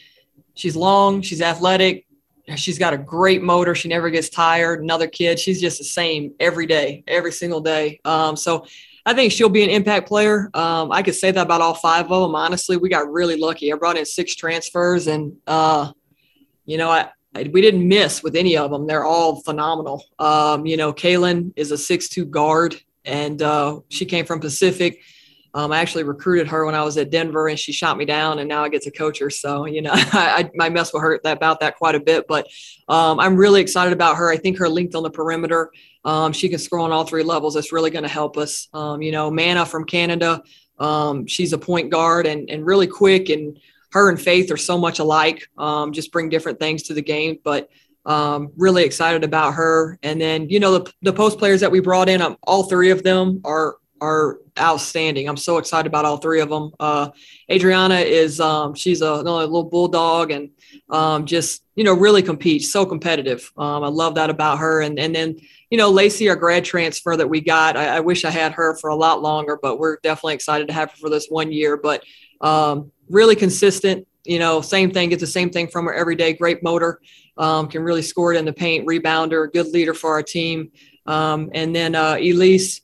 she's 0.55 0.75
long, 0.75 1.23
she's 1.23 1.41
athletic, 1.41 2.07
she's 2.59 2.79
got 2.79 2.95
a 2.95 2.99
great 2.99 3.43
motor. 3.43 3.75
She 3.75 3.89
never 3.89 4.11
gets 4.11 4.29
tired. 4.29 4.83
Another 4.83 5.07
kid, 5.07 5.39
she's 5.39 5.61
just 5.61 5.79
the 5.79 5.85
same 5.85 6.35
every 6.41 6.67
day, 6.67 7.05
every 7.07 7.33
single 7.33 7.61
day. 7.61 8.01
Um, 8.05 8.37
so 8.37 8.67
I 9.07 9.15
think 9.15 9.33
she'll 9.33 9.49
be 9.49 9.65
an 9.65 9.71
impact 9.71 10.09
player. 10.09 10.51
Um, 10.55 10.93
I 10.93 11.03
could 11.03 11.15
say 11.15 11.31
that 11.31 11.41
about 11.41 11.61
all 11.61 11.75
five 11.75 12.11
of 12.11 12.23
them. 12.23 12.35
Honestly, 12.35 12.77
we 12.77 12.89
got 12.89 13.11
really 13.11 13.37
lucky. 13.37 13.73
I 13.73 13.77
brought 13.77 13.97
in 13.97 14.05
six 14.05 14.35
transfers, 14.35 15.07
and 15.07 15.37
uh, 15.47 15.93
you 16.67 16.77
know, 16.77 16.91
I, 16.91 17.11
I, 17.35 17.51
we 17.53 17.61
didn't 17.61 17.87
miss 17.87 18.23
with 18.23 18.37
any 18.37 18.57
of 18.57 18.71
them. 18.71 18.87
They're 18.87 19.05
all 19.05 19.41
phenomenal. 19.41 20.05
Um, 20.19 20.67
you 20.67 20.77
know, 20.77 20.93
Kaylin 20.93 21.53
is 21.57 21.71
a 21.71 21.79
six-two 21.79 22.27
guard, 22.27 22.77
and 23.05 23.41
uh, 23.41 23.81
she 23.89 24.05
came 24.05 24.27
from 24.27 24.41
Pacific. 24.41 25.01
Um, 25.53 25.73
I 25.73 25.81
actually 25.81 26.05
recruited 26.05 26.47
her 26.49 26.65
when 26.65 26.75
I 26.75 26.83
was 26.83 26.97
at 26.97 27.11
Denver, 27.11 27.49
and 27.49 27.59
she 27.59 27.73
shot 27.73 27.97
me 27.97 28.05
down, 28.05 28.39
and 28.39 28.49
now 28.49 28.63
I 28.63 28.69
get 28.69 28.83
to 28.83 28.91
coach 28.91 29.19
her. 29.19 29.31
So 29.31 29.67
you 29.67 29.83
know, 29.83 29.93
I, 29.95 30.49
I 30.61 30.69
mess 30.69 30.93
with 30.93 31.03
her 31.03 31.21
about 31.25 31.61
that 31.61 31.77
quite 31.77 31.95
a 31.95 32.01
bit, 32.01 32.27
but 32.29 32.47
um, 32.89 33.19
I'm 33.19 33.37
really 33.37 33.61
excited 33.61 33.93
about 33.93 34.17
her. 34.17 34.31
I 34.31 34.37
think 34.37 34.59
her 34.59 34.69
length 34.69 34.95
on 34.95 35.03
the 35.03 35.11
perimeter, 35.11 35.73
um, 36.05 36.33
she 36.33 36.49
can 36.49 36.59
score 36.59 36.81
on 36.81 36.93
all 36.93 37.05
three 37.05 37.23
levels. 37.23 37.55
That's 37.55 37.73
really 37.73 37.91
going 37.91 38.05
to 38.05 38.09
help 38.09 38.37
us. 38.37 38.69
Um, 38.73 39.03
you 39.03 39.13
know, 39.13 39.31
Mana 39.31 39.67
from 39.67 39.85
Canada, 39.85 40.43
um, 40.79 41.27
she's 41.27 41.53
a 41.53 41.59
point 41.59 41.91
guard 41.91 42.27
and 42.27 42.49
and 42.49 42.65
really 42.65 42.87
quick, 42.87 43.29
and 43.29 43.59
her 43.93 44.09
and 44.09 44.21
Faith 44.21 44.53
are 44.53 44.57
so 44.57 44.79
much 44.79 45.01
alike. 45.01 45.49
Um, 45.59 45.93
just 45.93 46.13
bring 46.13 46.29
different 46.29 46.59
things 46.59 46.85
to 46.85 46.95
the 46.95 47.03
game, 47.03 47.39
but. 47.45 47.69
Um, 48.07 48.51
really 48.57 48.85
excited 48.85 49.25
about 49.25 49.53
her. 49.53 49.99
And 50.03 50.19
then, 50.19 50.49
you 50.49 50.59
know, 50.59 50.79
the, 50.79 50.93
the 51.03 51.13
post 51.13 51.39
players 51.39 51.61
that 51.61 51.71
we 51.71 51.81
brought 51.81 52.09
in, 52.09 52.23
um, 52.23 52.39
all 52.45 52.63
three 52.63 52.91
of 52.91 53.03
them 53.03 53.43
are 53.45 53.77
are 54.01 54.39
outstanding. 54.59 55.29
I'm 55.29 55.37
so 55.37 55.59
excited 55.59 55.87
about 55.87 56.05
all 56.05 56.17
three 56.17 56.41
of 56.41 56.49
them. 56.49 56.73
Uh, 56.81 57.11
Adriana 57.51 57.97
is 57.97 58.41
um, 58.41 58.75
she's 58.75 59.03
a, 59.03 59.07
a, 59.07 59.23
little 59.23 59.65
bulldog 59.65 60.31
and 60.31 60.51
um, 60.89 61.27
just 61.27 61.63
you 61.75 61.85
know 61.85 61.95
really 61.95 62.23
competes, 62.23 62.73
so 62.73 62.87
competitive. 62.87 63.53
Um, 63.57 63.85
I 63.85 63.89
love 63.89 64.15
that 64.17 64.31
about 64.31 64.59
her. 64.59 64.81
And 64.81 64.99
and 64.99 65.15
then 65.15 65.39
you 65.71 65.79
know 65.79 65.91
Lacey, 65.91 66.29
our 66.29 66.37
grad 66.37 66.65
transfer 66.65 67.17
that 67.17 67.29
we 67.29 67.41
got. 67.41 67.77
I, 67.77 67.97
I, 67.97 68.01
wish 68.01 68.25
I 68.25 68.31
had 68.31 68.53
her 68.53 68.77
for 68.77 68.91
a 68.91 68.97
lot 68.97 69.23
longer, 69.23 69.59
but 69.61 69.79
we're 69.79 69.99
definitely 70.03 70.35
excited 70.35 70.69
to 70.69 70.75
have 70.75 70.91
her 70.91 70.97
for 70.97 71.11
this 71.11 71.27
one 71.29 71.53
year. 71.53 71.77
But 71.77 72.05
um, 72.41 72.91
really 73.09 73.37
consistent. 73.37 74.07
You 74.25 74.39
know, 74.39 74.61
same 74.61 74.91
thing. 74.91 75.11
Gets 75.11 75.21
the 75.21 75.27
same 75.27 75.51
thing 75.51 75.69
from 75.69 75.87
her 75.87 75.95
every 75.95 76.15
day. 76.15 76.35
Great 76.35 76.63
motor. 76.63 77.01
Um, 77.37 77.69
can 77.69 77.83
really 77.83 78.03
score 78.03 78.35
it 78.35 78.39
in 78.39 78.45
the 78.45 78.53
paint. 78.53 78.87
Rebounder. 78.87 79.51
Good 79.53 79.69
leader 79.69 79.95
for 79.95 80.11
our 80.11 80.23
team. 80.23 80.73
Um, 81.07 81.51
and 81.55 81.75
then 81.75 81.95
uh, 81.95 82.15
Elise 82.15 82.83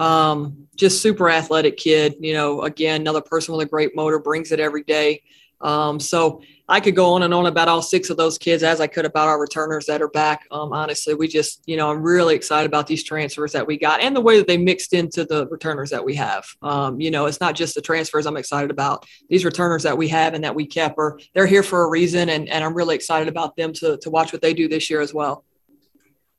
um, 0.00 0.66
just 0.74 1.02
super 1.02 1.30
athletic 1.30 1.76
kid. 1.76 2.16
You 2.20 2.32
know, 2.32 2.62
again, 2.62 3.02
another 3.02 3.20
person 3.20 3.54
with 3.54 3.66
a 3.66 3.70
great 3.70 3.94
motor, 3.94 4.18
brings 4.18 4.50
it 4.50 4.58
every 4.58 4.82
day. 4.82 5.22
Um, 5.60 6.00
so 6.00 6.40
I 6.70 6.80
could 6.80 6.96
go 6.96 7.12
on 7.12 7.22
and 7.22 7.34
on 7.34 7.44
about 7.44 7.68
all 7.68 7.82
six 7.82 8.08
of 8.08 8.16
those 8.16 8.38
kids 8.38 8.62
as 8.62 8.80
I 8.80 8.86
could 8.86 9.04
about 9.04 9.28
our 9.28 9.38
returners 9.38 9.84
that 9.86 10.00
are 10.00 10.08
back. 10.08 10.46
Um, 10.50 10.72
honestly, 10.72 11.12
we 11.12 11.28
just, 11.28 11.62
you 11.66 11.76
know, 11.76 11.90
I'm 11.90 12.02
really 12.02 12.34
excited 12.34 12.66
about 12.66 12.86
these 12.86 13.04
transfers 13.04 13.52
that 13.52 13.66
we 13.66 13.76
got 13.76 14.00
and 14.00 14.16
the 14.16 14.22
way 14.22 14.38
that 14.38 14.46
they 14.46 14.56
mixed 14.56 14.94
into 14.94 15.26
the 15.26 15.46
returners 15.48 15.90
that 15.90 16.02
we 16.02 16.14
have. 16.14 16.46
Um, 16.62 16.98
you 16.98 17.10
know, 17.10 17.26
it's 17.26 17.40
not 17.40 17.54
just 17.54 17.74
the 17.74 17.82
transfers 17.82 18.24
I'm 18.24 18.38
excited 18.38 18.70
about. 18.70 19.04
These 19.28 19.44
returners 19.44 19.82
that 19.82 19.98
we 19.98 20.08
have 20.08 20.32
and 20.32 20.44
that 20.44 20.54
we 20.54 20.64
kept 20.64 20.96
are 20.96 21.20
they're 21.34 21.46
here 21.46 21.62
for 21.62 21.82
a 21.82 21.90
reason, 21.90 22.30
and, 22.30 22.48
and 22.48 22.64
I'm 22.64 22.74
really 22.74 22.94
excited 22.94 23.28
about 23.28 23.54
them 23.56 23.74
to 23.74 23.98
to 23.98 24.08
watch 24.08 24.32
what 24.32 24.40
they 24.40 24.54
do 24.54 24.66
this 24.66 24.88
year 24.88 25.02
as 25.02 25.12
well. 25.12 25.44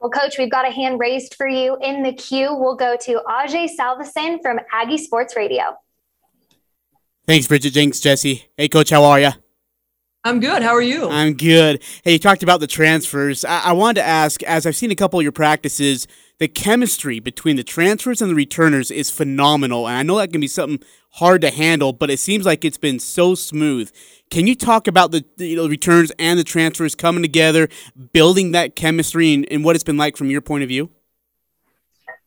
Well, 0.01 0.09
Coach, 0.09 0.39
we've 0.39 0.49
got 0.49 0.67
a 0.67 0.71
hand 0.71 0.99
raised 0.99 1.35
for 1.35 1.47
you 1.47 1.77
in 1.79 2.01
the 2.01 2.11
queue. 2.11 2.55
We'll 2.55 2.75
go 2.75 2.97
to 3.01 3.21
Ajay 3.27 3.69
Salveson 3.79 4.41
from 4.41 4.59
Aggie 4.73 4.97
Sports 4.97 5.35
Radio. 5.35 5.77
Thanks, 7.27 7.45
Bridget 7.45 7.73
Jenks, 7.73 7.99
Jesse. 7.99 8.49
Hey, 8.57 8.67
Coach, 8.67 8.89
how 8.89 9.03
are 9.03 9.19
you? 9.19 9.29
I'm 10.23 10.39
good. 10.39 10.63
How 10.63 10.71
are 10.71 10.81
you? 10.81 11.07
I'm 11.07 11.33
good. 11.35 11.83
Hey, 12.03 12.13
you 12.13 12.19
talked 12.19 12.41
about 12.41 12.59
the 12.59 12.67
transfers. 12.67 13.45
I-, 13.45 13.65
I 13.65 13.71
wanted 13.73 14.01
to 14.01 14.07
ask, 14.07 14.41
as 14.43 14.65
I've 14.65 14.75
seen 14.75 14.89
a 14.89 14.95
couple 14.95 15.19
of 15.19 15.23
your 15.23 15.31
practices, 15.31 16.07
the 16.41 16.47
chemistry 16.47 17.19
between 17.19 17.55
the 17.55 17.63
transfers 17.63 18.19
and 18.19 18.31
the 18.31 18.35
returners 18.35 18.89
is 18.89 19.11
phenomenal. 19.11 19.87
And 19.87 19.95
I 19.95 20.01
know 20.01 20.17
that 20.17 20.31
can 20.31 20.41
be 20.41 20.47
something 20.47 20.79
hard 21.11 21.41
to 21.41 21.51
handle, 21.51 21.93
but 21.93 22.09
it 22.09 22.17
seems 22.17 22.47
like 22.47 22.65
it's 22.65 22.79
been 22.79 22.97
so 22.97 23.35
smooth. 23.35 23.91
Can 24.31 24.47
you 24.47 24.55
talk 24.55 24.87
about 24.87 25.11
the, 25.11 25.23
you 25.37 25.55
know, 25.55 25.67
returns 25.67 26.11
and 26.17 26.39
the 26.39 26.43
transfers 26.43 26.95
coming 26.95 27.21
together, 27.21 27.69
building 28.11 28.53
that 28.53 28.75
chemistry, 28.75 29.35
and, 29.35 29.47
and, 29.51 29.63
what 29.63 29.75
it's 29.75 29.83
been 29.83 29.97
like 29.97 30.17
from 30.17 30.31
your 30.31 30.41
point 30.41 30.63
of 30.63 30.69
view? 30.69 30.89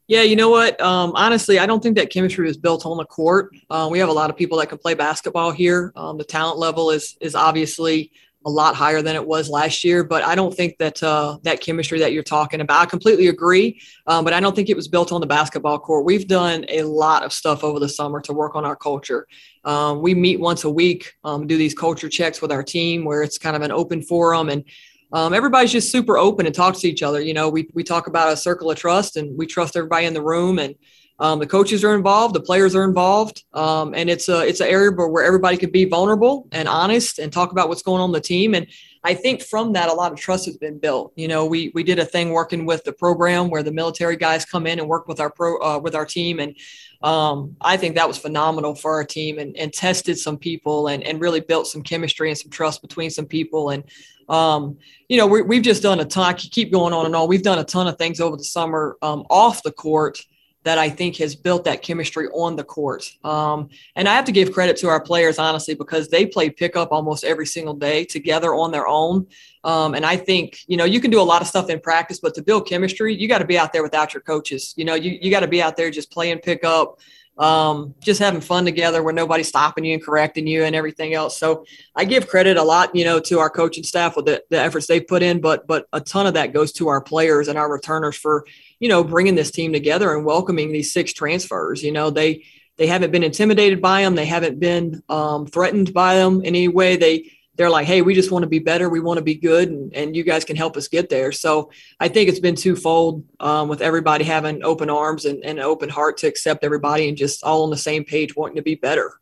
Yeah, 0.06 0.22
you 0.22 0.36
know 0.36 0.50
what? 0.50 0.80
Um, 0.80 1.10
honestly, 1.16 1.58
I 1.58 1.66
don't 1.66 1.82
think 1.82 1.96
that 1.96 2.10
chemistry 2.10 2.46
was 2.46 2.56
built 2.56 2.86
on 2.86 2.96
the 2.96 3.06
court. 3.06 3.50
Uh, 3.68 3.88
we 3.90 3.98
have 3.98 4.10
a 4.10 4.12
lot 4.12 4.30
of 4.30 4.36
people 4.36 4.58
that 4.58 4.68
can 4.68 4.78
play 4.78 4.94
basketball 4.94 5.50
here. 5.50 5.92
Um, 5.96 6.18
the 6.18 6.24
talent 6.24 6.58
level 6.58 6.92
is 6.92 7.16
is 7.20 7.34
obviously 7.34 8.12
a 8.46 8.50
lot 8.50 8.74
higher 8.74 9.02
than 9.02 9.16
it 9.16 9.26
was 9.26 9.48
last 9.48 9.84
year. 9.84 10.04
But 10.04 10.22
I 10.24 10.34
don't 10.34 10.54
think 10.54 10.76
that 10.78 11.02
uh, 11.02 11.38
that 11.42 11.60
chemistry 11.60 11.98
that 12.00 12.12
you're 12.12 12.22
talking 12.22 12.60
about, 12.60 12.82
I 12.82 12.86
completely 12.86 13.28
agree. 13.28 13.80
Um, 14.06 14.24
but 14.24 14.32
I 14.32 14.40
don't 14.40 14.54
think 14.54 14.68
it 14.68 14.76
was 14.76 14.88
built 14.88 15.12
on 15.12 15.20
the 15.20 15.26
basketball 15.26 15.78
court. 15.78 16.04
We've 16.04 16.26
done 16.26 16.64
a 16.68 16.82
lot 16.82 17.24
of 17.24 17.32
stuff 17.32 17.64
over 17.64 17.80
the 17.80 17.88
summer 17.88 18.20
to 18.22 18.32
work 18.32 18.54
on 18.54 18.64
our 18.64 18.76
culture. 18.76 19.26
Um, 19.64 20.02
we 20.02 20.14
meet 20.14 20.40
once 20.40 20.64
a 20.64 20.70
week, 20.70 21.12
um, 21.24 21.46
do 21.46 21.56
these 21.56 21.74
culture 21.74 22.08
checks 22.08 22.42
with 22.42 22.52
our 22.52 22.62
team 22.62 23.04
where 23.04 23.22
it's 23.22 23.38
kind 23.38 23.56
of 23.56 23.62
an 23.62 23.72
open 23.72 24.02
forum 24.02 24.50
and 24.50 24.64
um, 25.12 25.32
everybody's 25.32 25.70
just 25.70 25.92
super 25.92 26.18
open 26.18 26.44
and 26.44 26.54
talks 26.54 26.80
to 26.80 26.88
each 26.88 27.02
other. 27.02 27.20
You 27.20 27.34
know, 27.34 27.48
we, 27.48 27.68
we 27.72 27.84
talk 27.84 28.08
about 28.08 28.32
a 28.32 28.36
circle 28.36 28.72
of 28.72 28.76
trust 28.76 29.16
and 29.16 29.38
we 29.38 29.46
trust 29.46 29.76
everybody 29.76 30.06
in 30.06 30.12
the 30.12 30.20
room 30.20 30.58
and 30.58 30.74
um, 31.20 31.38
the 31.38 31.46
coaches 31.46 31.84
are 31.84 31.94
involved, 31.94 32.34
the 32.34 32.40
players 32.40 32.74
are 32.74 32.82
involved, 32.82 33.44
um, 33.52 33.94
and 33.94 34.10
it's 34.10 34.28
a 34.28 34.40
it's 34.40 34.60
an 34.60 34.66
area 34.66 34.90
where 34.90 35.24
everybody 35.24 35.56
can 35.56 35.70
be 35.70 35.84
vulnerable 35.84 36.48
and 36.50 36.66
honest 36.66 37.20
and 37.20 37.32
talk 37.32 37.52
about 37.52 37.68
what's 37.68 37.82
going 37.82 38.00
on 38.00 38.10
the 38.10 38.20
team. 38.20 38.54
And 38.54 38.66
I 39.04 39.14
think 39.14 39.42
from 39.42 39.74
that, 39.74 39.88
a 39.88 39.92
lot 39.92 40.10
of 40.10 40.18
trust 40.18 40.46
has 40.46 40.56
been 40.56 40.78
built. 40.78 41.12
You 41.14 41.28
know, 41.28 41.46
we 41.46 41.70
we 41.72 41.84
did 41.84 42.00
a 42.00 42.04
thing 42.04 42.30
working 42.30 42.66
with 42.66 42.82
the 42.82 42.92
program 42.92 43.48
where 43.48 43.62
the 43.62 43.70
military 43.70 44.16
guys 44.16 44.44
come 44.44 44.66
in 44.66 44.80
and 44.80 44.88
work 44.88 45.06
with 45.06 45.20
our 45.20 45.30
pro 45.30 45.56
uh, 45.60 45.78
with 45.78 45.94
our 45.94 46.04
team, 46.04 46.40
and 46.40 46.56
um, 47.00 47.56
I 47.60 47.76
think 47.76 47.94
that 47.94 48.08
was 48.08 48.18
phenomenal 48.18 48.74
for 48.74 48.94
our 48.94 49.04
team 49.04 49.38
and, 49.38 49.56
and 49.56 49.72
tested 49.72 50.18
some 50.18 50.36
people 50.36 50.88
and, 50.88 51.04
and 51.04 51.20
really 51.20 51.40
built 51.40 51.68
some 51.68 51.82
chemistry 51.82 52.30
and 52.30 52.38
some 52.38 52.50
trust 52.50 52.82
between 52.82 53.10
some 53.10 53.26
people. 53.26 53.70
And 53.70 53.84
um, 54.28 54.78
you 55.08 55.18
know, 55.18 55.26
we, 55.26 55.56
have 55.56 55.64
just 55.64 55.82
done 55.82 56.00
a 56.00 56.04
ton. 56.04 56.24
I 56.24 56.32
keep 56.32 56.72
going 56.72 56.92
on 56.92 57.06
and 57.06 57.14
on. 57.14 57.28
We've 57.28 57.42
done 57.42 57.58
a 57.58 57.64
ton 57.64 57.86
of 57.86 57.98
things 57.98 58.20
over 58.20 58.36
the 58.36 58.44
summer 58.44 58.96
um, 59.02 59.26
off 59.30 59.62
the 59.62 59.70
court 59.70 60.24
that 60.64 60.78
I 60.78 60.90
think 60.90 61.16
has 61.16 61.36
built 61.36 61.64
that 61.64 61.82
chemistry 61.82 62.26
on 62.28 62.56
the 62.56 62.64
court. 62.64 63.10
Um, 63.22 63.68
and 63.96 64.08
I 64.08 64.14
have 64.14 64.24
to 64.24 64.32
give 64.32 64.52
credit 64.52 64.76
to 64.78 64.88
our 64.88 65.00
players, 65.00 65.38
honestly, 65.38 65.74
because 65.74 66.08
they 66.08 66.26
play 66.26 66.50
pickup 66.50 66.90
almost 66.90 67.22
every 67.22 67.46
single 67.46 67.74
day 67.74 68.04
together 68.04 68.54
on 68.54 68.72
their 68.72 68.88
own. 68.88 69.26
Um, 69.62 69.94
and 69.94 70.04
I 70.04 70.16
think, 70.16 70.58
you 70.66 70.76
know, 70.76 70.84
you 70.84 71.00
can 71.00 71.10
do 71.10 71.20
a 71.20 71.22
lot 71.22 71.42
of 71.42 71.48
stuff 71.48 71.70
in 71.70 71.80
practice, 71.80 72.18
but 72.18 72.34
to 72.34 72.42
build 72.42 72.66
chemistry, 72.66 73.14
you 73.14 73.28
got 73.28 73.38
to 73.38 73.46
be 73.46 73.58
out 73.58 73.72
there 73.72 73.82
without 73.82 74.12
your 74.12 74.22
coaches. 74.22 74.74
You 74.76 74.84
know, 74.84 74.94
you, 74.94 75.18
you 75.20 75.30
got 75.30 75.40
to 75.40 75.48
be 75.48 75.62
out 75.62 75.76
there 75.76 75.90
just 75.90 76.10
playing 76.10 76.38
pickup, 76.38 76.98
um, 77.36 77.94
just 78.00 78.20
having 78.20 78.40
fun 78.40 78.64
together 78.64 79.02
where 79.02 79.12
nobody's 79.12 79.48
stopping 79.48 79.84
you 79.84 79.94
and 79.94 80.04
correcting 80.04 80.46
you 80.46 80.64
and 80.64 80.76
everything 80.76 81.14
else. 81.14 81.36
So 81.38 81.64
I 81.96 82.04
give 82.04 82.28
credit 82.28 82.56
a 82.56 82.62
lot, 82.62 82.94
you 82.94 83.04
know, 83.04 83.18
to 83.20 83.40
our 83.40 83.50
coaching 83.50 83.84
staff 83.84 84.16
with 84.16 84.26
the, 84.26 84.42
the 84.50 84.60
efforts 84.60 84.86
they 84.86 85.00
put 85.00 85.22
in, 85.22 85.40
but 85.40 85.66
but 85.66 85.86
a 85.92 86.00
ton 86.00 86.26
of 86.26 86.34
that 86.34 86.52
goes 86.52 86.72
to 86.72 86.88
our 86.88 87.00
players 87.00 87.48
and 87.48 87.58
our 87.58 87.70
returners 87.70 88.16
for, 88.16 88.46
you 88.78 88.88
know, 88.88 89.02
bringing 89.02 89.34
this 89.34 89.50
team 89.50 89.72
together 89.72 90.14
and 90.14 90.24
welcoming 90.24 90.72
these 90.72 90.92
six 90.92 91.12
transfers. 91.12 91.82
You 91.82 91.92
know, 91.92 92.10
they 92.10 92.44
they 92.76 92.86
haven't 92.86 93.10
been 93.10 93.22
intimidated 93.22 93.80
by 93.80 94.02
them, 94.02 94.14
they 94.14 94.26
haven't 94.26 94.60
been 94.60 95.02
um, 95.08 95.46
threatened 95.46 95.92
by 95.92 96.16
them 96.16 96.40
in 96.40 96.46
any 96.46 96.68
way. 96.68 96.96
They 96.96 97.32
they're 97.56 97.70
like, 97.70 97.86
hey, 97.86 98.02
we 98.02 98.14
just 98.14 98.30
want 98.30 98.42
to 98.42 98.48
be 98.48 98.58
better. 98.58 98.88
We 98.88 99.00
want 99.00 99.18
to 99.18 99.24
be 99.24 99.34
good, 99.34 99.68
and, 99.68 99.94
and 99.94 100.16
you 100.16 100.24
guys 100.24 100.44
can 100.44 100.56
help 100.56 100.76
us 100.76 100.88
get 100.88 101.08
there. 101.08 101.32
So 101.32 101.70
I 102.00 102.08
think 102.08 102.28
it's 102.28 102.40
been 102.40 102.56
twofold 102.56 103.24
um, 103.40 103.68
with 103.68 103.80
everybody 103.80 104.24
having 104.24 104.64
open 104.64 104.90
arms 104.90 105.24
and, 105.24 105.44
and 105.44 105.58
an 105.58 105.64
open 105.64 105.88
heart 105.88 106.16
to 106.18 106.26
accept 106.26 106.64
everybody 106.64 107.08
and 107.08 107.16
just 107.16 107.44
all 107.44 107.64
on 107.64 107.70
the 107.70 107.76
same 107.76 108.04
page 108.04 108.34
wanting 108.34 108.56
to 108.56 108.62
be 108.62 108.74
better. 108.74 109.20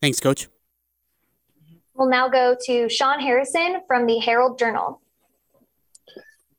Thanks, 0.00 0.20
Coach. 0.20 0.48
We'll 1.94 2.08
now 2.08 2.28
go 2.28 2.56
to 2.66 2.88
Sean 2.88 3.20
Harrison 3.20 3.82
from 3.86 4.06
the 4.06 4.18
Herald 4.18 4.58
Journal. 4.58 5.00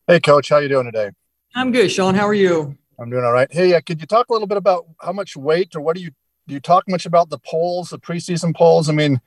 Hey, 0.07 0.21
Coach, 0.21 0.49
how 0.49 0.59
you 0.59 0.69
doing 0.69 0.85
today? 0.85 1.11
I'm 1.53 1.71
good, 1.71 1.91
Sean. 1.91 2.15
How 2.15 2.27
are 2.27 2.33
you? 2.33 2.77
I'm 2.97 3.09
doing 3.09 3.25
all 3.25 3.33
right. 3.33 3.51
Hey, 3.51 3.73
uh, 3.73 3.81
could 3.81 3.99
you 3.99 4.07
talk 4.07 4.29
a 4.29 4.33
little 4.33 4.47
bit 4.47 4.57
about 4.57 4.85
how 5.01 5.11
much 5.11 5.35
weight 5.35 5.75
or 5.75 5.81
what 5.81 5.97
do 5.97 6.01
you 6.01 6.11
do 6.47 6.53
you 6.53 6.59
talk 6.59 6.87
much 6.87 7.05
about 7.05 7.29
the 7.29 7.39
polls, 7.39 7.89
the 7.89 7.97
preseason 7.97 8.55
polls? 8.55 8.87
I 8.87 8.93
mean, 8.93 9.19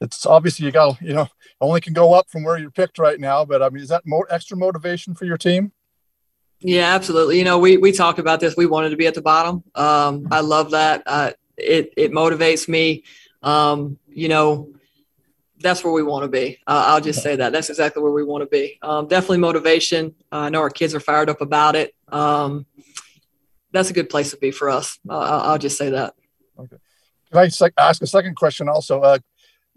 it's 0.00 0.26
obviously 0.26 0.66
you 0.66 0.72
got 0.72 1.00
you 1.00 1.12
know 1.12 1.28
only 1.60 1.80
can 1.80 1.92
go 1.92 2.12
up 2.12 2.28
from 2.30 2.44
where 2.44 2.58
you're 2.58 2.70
picked 2.70 2.98
right 2.98 3.18
now 3.18 3.44
but 3.44 3.62
i 3.62 3.68
mean 3.68 3.82
is 3.82 3.88
that 3.88 4.06
more 4.06 4.26
extra 4.30 4.56
motivation 4.56 5.14
for 5.14 5.24
your 5.24 5.36
team? 5.36 5.72
Yeah 6.60 6.94
absolutely. 6.94 7.38
You 7.38 7.44
know 7.44 7.58
we 7.58 7.76
we 7.76 7.92
talked 7.92 8.18
about 8.18 8.40
this. 8.40 8.56
We 8.56 8.66
wanted 8.66 8.90
to 8.90 8.96
be 8.96 9.06
at 9.06 9.14
the 9.14 9.22
bottom. 9.22 9.62
Um, 9.74 10.26
i 10.30 10.40
love 10.40 10.72
that. 10.72 11.02
Uh, 11.06 11.32
it 11.56 11.92
it 11.96 12.10
motivates 12.10 12.68
me. 12.68 13.04
Um, 13.42 13.98
you 14.08 14.28
know 14.28 14.72
that's 15.60 15.82
where 15.82 15.92
we 15.92 16.02
want 16.02 16.24
to 16.24 16.28
be. 16.28 16.58
Uh, 16.66 16.84
i'll 16.88 17.00
just 17.00 17.22
say 17.22 17.36
that. 17.36 17.52
That's 17.52 17.70
exactly 17.70 18.02
where 18.02 18.12
we 18.12 18.24
want 18.24 18.42
to 18.42 18.46
be. 18.46 18.78
Um, 18.82 19.06
definitely 19.06 19.38
motivation. 19.38 20.14
Uh, 20.32 20.36
i 20.36 20.48
know 20.48 20.60
our 20.60 20.70
kids 20.70 20.94
are 20.94 21.00
fired 21.00 21.30
up 21.30 21.40
about 21.40 21.76
it. 21.76 21.94
Um, 22.08 22.66
that's 23.70 23.90
a 23.90 23.92
good 23.92 24.10
place 24.10 24.30
to 24.30 24.36
be 24.36 24.50
for 24.50 24.68
us. 24.68 24.98
Uh, 25.08 25.42
i'll 25.44 25.58
just 25.58 25.78
say 25.78 25.90
that. 25.90 26.14
Okay. 26.58 26.76
Can 27.30 27.38
i 27.38 27.70
ask 27.78 28.02
a 28.02 28.06
second 28.06 28.34
question 28.34 28.68
also? 28.68 29.00
Uh, 29.00 29.18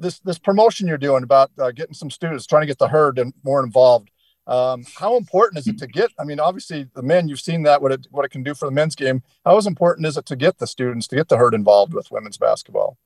this 0.01 0.19
this 0.19 0.39
promotion 0.39 0.87
you're 0.87 0.97
doing 0.97 1.23
about 1.23 1.51
uh, 1.59 1.71
getting 1.71 1.93
some 1.93 2.09
students 2.09 2.45
trying 2.45 2.61
to 2.61 2.67
get 2.67 2.79
the 2.79 2.87
herd 2.87 3.19
and 3.19 3.33
more 3.43 3.63
involved 3.63 4.09
um, 4.47 4.83
how 4.95 5.17
important 5.17 5.59
is 5.59 5.67
it 5.67 5.77
to 5.77 5.87
get 5.87 6.09
i 6.19 6.23
mean 6.23 6.39
obviously 6.39 6.87
the 6.95 7.03
men 7.03 7.27
you've 7.27 7.39
seen 7.39 7.63
that 7.63 7.81
what 7.81 7.91
it 7.91 8.07
what 8.09 8.25
it 8.25 8.29
can 8.29 8.43
do 8.43 8.55
for 8.55 8.65
the 8.65 8.71
men's 8.71 8.95
game. 8.95 9.21
How 9.45 9.57
important 9.59 10.07
is 10.07 10.17
it 10.17 10.25
to 10.25 10.35
get 10.35 10.57
the 10.57 10.67
students 10.67 11.07
to 11.09 11.15
get 11.15 11.29
the 11.29 11.37
herd 11.37 11.53
involved 11.53 11.93
with 11.93 12.11
women's 12.11 12.37
basketball? 12.37 12.97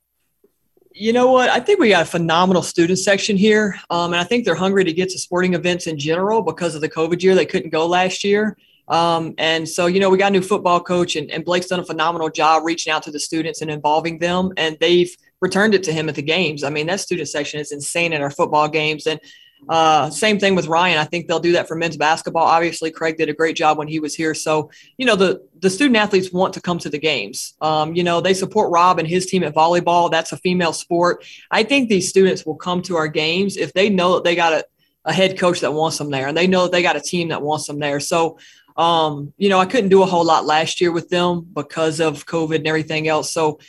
You 0.92 1.12
know 1.12 1.32
what? 1.32 1.50
I 1.50 1.60
think 1.60 1.80
we 1.80 1.90
got 1.90 2.04
a 2.04 2.06
phenomenal 2.06 2.64
student 2.64 3.00
section 3.00 3.36
here 3.36 3.78
um, 3.90 4.14
and 4.14 4.20
i 4.22 4.24
think 4.24 4.46
they're 4.46 4.56
hungry 4.56 4.86
to 4.86 4.94
get 4.94 5.10
to 5.10 5.20
sporting 5.20 5.54
events 5.54 5.88
in 5.88 6.00
general 6.00 6.42
because 6.42 6.74
of 6.74 6.82
the 6.82 6.90
covid 6.90 7.22
year 7.22 7.36
they 7.36 7.46
couldn't 7.46 7.70
go 7.70 7.86
last 7.86 8.24
year. 8.24 8.58
Um, 8.88 9.34
and 9.38 9.68
so, 9.68 9.88
you 9.88 10.00
know, 10.00 10.10
we 10.12 10.18
got 10.20 10.28
a 10.28 10.32
new 10.32 10.44
football 10.44 10.80
coach, 10.80 11.16
and, 11.16 11.32
and 11.32 11.44
Blake's 11.44 11.66
done 11.66 11.80
a 11.80 11.86
phenomenal 11.86 12.30
job 12.30 12.64
reaching 12.64 12.94
out 12.94 13.02
to 13.04 13.12
the 13.12 13.20
students 13.20 13.62
and 13.62 13.72
involving 13.72 14.20
them. 14.20 14.54
And 14.58 14.78
they've 14.80 15.16
returned 15.48 15.75
it 15.78 15.84
to 15.84 15.94
him 15.98 16.10
at 16.10 16.16
the 16.16 16.30
games. 16.38 16.60
I 16.64 16.70
mean, 16.75 16.88
that 16.88 17.00
student 17.08 17.30
section 17.30 17.60
is 17.60 17.72
insane 17.72 18.14
in 18.16 18.22
our 18.25 18.34
football 18.40 18.68
games. 18.68 19.08
And 19.12 19.20
uh, 19.70 20.10
same 20.10 20.38
thing 20.40 20.54
with 20.56 20.68
Ryan. 20.68 20.98
I 20.98 21.06
think 21.06 21.22
they'll 21.28 21.48
do 21.48 21.54
that 21.54 21.68
for 21.68 21.75
men's 21.75 21.98
basketball. 21.98 22.48
Obviously, 22.58 22.92
Craig 22.92 23.16
did 23.18 23.30
a 23.30 23.34
great 23.42 23.56
job 23.56 23.78
when 23.78 23.88
he 23.88 24.00
was 24.00 24.14
here. 24.22 24.34
So, 24.36 24.70
you 25.00 25.06
know, 25.08 25.16
the 25.16 25.32
the 25.66 25.70
student 25.70 25.98
athletes 25.98 26.32
want 26.32 26.54
to 26.56 26.62
come 26.62 26.80
to 26.80 26.90
the 26.90 27.00
games. 27.12 27.38
Um, 27.62 27.96
you 27.98 28.04
know, 28.04 28.22
they 28.22 28.34
support 28.34 28.72
Rob 28.72 29.00
and 29.00 29.08
his 29.08 29.25
team 29.25 29.44
at 29.44 29.56
volleyball. 29.56 30.12
That's 30.12 30.34
a 30.34 30.38
female 30.46 30.74
sport. 30.74 31.25
I 31.60 31.64
think 31.64 31.90
these 31.90 32.10
students 32.10 32.46
will 32.46 32.60
come 32.68 32.82
to 32.84 32.98
our 33.02 33.08
games 33.24 33.58
if 33.58 33.72
they 33.74 33.90
know 33.90 34.16
that 34.16 34.24
they 34.24 34.36
got 34.36 34.54
a, 34.54 34.62
a 35.06 35.14
head 35.20 35.40
coach 35.44 35.60
that 35.62 35.74
wants 35.74 35.98
them 35.98 36.12
there, 36.12 36.28
and 36.28 36.38
they 36.38 36.48
know 36.48 36.64
that 36.64 36.72
they 36.72 36.84
got 36.84 37.02
a 37.02 37.08
team 37.12 37.30
that 37.30 37.42
wants 37.42 37.66
them 37.68 37.80
there. 37.80 38.00
So, 38.00 38.38
um, 38.78 39.34
you 39.38 39.50
know, 39.50 39.60
I 39.60 39.66
couldn't 39.66 39.90
do 39.96 40.04
a 40.04 40.12
whole 40.14 40.25
lot 40.25 40.46
last 40.46 40.82
year 40.82 40.92
with 40.92 41.10
them 41.10 41.48
because 41.62 42.00
of 42.08 42.25
COVID 42.25 42.58
and 42.58 42.68
everything 42.68 43.08
else. 43.08 43.32
So 43.32 43.60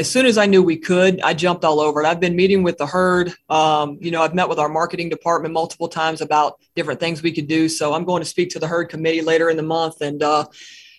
as 0.00 0.10
soon 0.10 0.24
as 0.24 0.38
I 0.38 0.46
knew 0.46 0.62
we 0.62 0.78
could, 0.78 1.20
I 1.20 1.34
jumped 1.34 1.62
all 1.62 1.78
over 1.78 2.02
it. 2.02 2.06
I've 2.06 2.20
been 2.20 2.34
meeting 2.34 2.62
with 2.62 2.78
the 2.78 2.86
herd. 2.86 3.34
Um, 3.50 3.98
you 4.00 4.10
know, 4.10 4.22
I've 4.22 4.34
met 4.34 4.48
with 4.48 4.58
our 4.58 4.68
marketing 4.68 5.10
department 5.10 5.52
multiple 5.52 5.88
times 5.88 6.22
about 6.22 6.58
different 6.74 6.98
things 6.98 7.22
we 7.22 7.32
could 7.32 7.46
do. 7.46 7.68
So 7.68 7.92
I'm 7.92 8.04
going 8.04 8.22
to 8.22 8.28
speak 8.28 8.48
to 8.50 8.58
the 8.58 8.66
herd 8.66 8.88
committee 8.88 9.20
later 9.20 9.50
in 9.50 9.58
the 9.58 9.62
month. 9.62 10.00
And, 10.00 10.22
uh, 10.22 10.46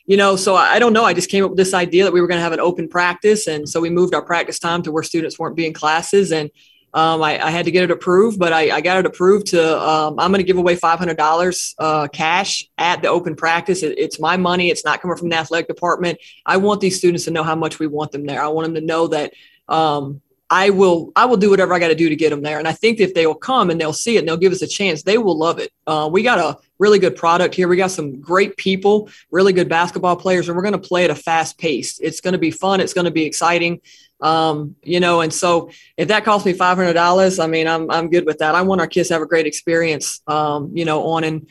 you 0.06 0.18
know, 0.18 0.36
so 0.36 0.56
I 0.56 0.78
don't 0.78 0.94
know. 0.94 1.04
I 1.04 1.16
just 1.16 1.32
came 1.32 1.44
up 1.44 1.50
with 1.50 1.58
this 1.58 1.74
idea 1.74 2.04
that 2.04 2.14
we 2.14 2.22
were 2.22 2.28
going 2.28 2.38
to 2.38 2.44
have 2.44 2.54
an 2.54 2.60
open 2.60 2.88
practice. 2.88 3.48
And 3.48 3.68
so 3.68 3.82
we 3.82 3.90
moved 3.90 4.14
our 4.14 4.22
practice 4.22 4.60
time 4.60 4.84
to 4.84 4.92
where 4.92 5.02
students 5.02 5.40
weren't 5.40 5.56
being 5.56 5.74
classes. 5.74 6.32
And 6.32 6.52
um, 6.94 7.24
I, 7.24 7.44
I, 7.46 7.52
had 7.52 7.66
to 7.66 7.72
get 7.72 7.86
it 7.86 7.92
approved, 7.92 8.38
but 8.38 8.52
I, 8.52 8.76
I 8.76 8.82
got 8.82 8.98
it 8.98 9.06
approved 9.06 9.48
to. 9.48 9.82
Um, 9.82 10.20
I'm 10.20 10.30
going 10.30 10.40
to 10.40 10.44
give 10.44 10.58
away 10.58 10.76
$500 10.76 11.76
uh, 11.80 12.08
cash 12.10 12.68
at 12.78 13.02
the 13.02 13.08
open 13.08 13.36
practice. 13.36 13.82
It, 13.82 13.98
it's 13.98 14.20
my 14.20 14.36
money. 14.36 14.70
It's 14.70 14.84
not 14.84 15.02
coming 15.02 15.16
from 15.16 15.30
the 15.30 15.38
athletic 15.38 15.68
department. 15.68 16.20
I 16.46 16.58
want 16.58 16.82
these 16.82 16.98
students 16.98 17.24
to 17.26 17.32
know 17.32 17.44
how 17.44 17.56
much 17.56 17.80
we 17.80 17.88
want 17.88 18.12
them 18.12 18.26
there. 18.26 18.44
I 18.44 18.48
want 18.50 18.66
them 18.66 18.76
to 18.76 18.82
know 18.82 19.08
that 19.08 19.34
um, 19.70 20.22
I 20.54 20.70
will. 20.70 21.14
I 21.16 21.26
will 21.26 21.38
do 21.38 21.50
whatever 21.50 21.74
I 21.74 21.80
got 21.80 21.88
to 21.88 21.96
do 21.96 22.10
to 22.10 22.16
get 22.16 22.30
them 22.30 22.42
there. 22.42 22.60
And 22.60 22.68
I 22.68 22.74
think 22.74 23.00
if 23.00 23.14
they 23.14 23.26
will 23.26 23.36
come 23.36 23.70
and 23.70 23.80
they'll 23.80 23.94
see 23.94 24.18
it 24.18 24.20
and 24.20 24.28
they'll 24.28 24.36
give 24.36 24.52
us 24.52 24.62
a 24.62 24.68
chance, 24.68 25.02
they 25.02 25.18
will 25.18 25.38
love 25.38 25.60
it. 25.60 25.72
Uh, 25.88 26.10
we 26.12 26.24
got 26.24 26.40
a 26.40 26.60
really 26.78 27.00
good 27.00 27.16
product 27.16 27.56
here. 27.56 27.70
We 27.70 27.78
got 27.78 27.92
some 27.92 28.20
great 28.20 28.58
people, 28.58 29.10
really 29.32 29.54
good 29.54 29.70
basketball 29.70 30.18
players, 30.18 30.50
and 30.50 30.58
we're 30.58 30.64
going 30.64 30.74
to 30.74 30.78
play 30.90 31.06
at 31.06 31.10
a 31.10 31.16
fast 31.16 31.58
pace. 31.58 32.00
It's 32.00 32.20
going 32.20 32.34
to 32.34 32.38
be 32.38 32.52
fun. 32.52 32.82
It's 32.82 32.94
going 32.94 33.06
to 33.06 33.12
be 33.12 33.24
exciting. 33.24 33.80
Um, 34.20 34.76
you 34.84 35.00
know, 35.00 35.22
and 35.22 35.34
so 35.34 35.72
if 35.96 36.10
that 36.10 36.26
costs 36.26 36.46
me 36.46 36.52
five 36.52 36.78
hundred 36.78 36.94
dollars, 36.94 37.40
I 37.40 37.48
mean, 37.48 37.66
I'm 37.66 37.90
I'm 37.90 38.10
good 38.10 38.26
with 38.26 38.40
that. 38.40 38.54
I 38.54 38.62
want 38.62 38.82
our 38.82 38.88
kids 38.88 39.08
to 39.08 39.14
have 39.16 39.24
a 39.24 39.26
great 39.26 39.48
experience, 39.48 40.22
um, 40.28 40.72
you 40.76 40.84
know, 40.84 41.04
on 41.12 41.24
and 41.24 41.48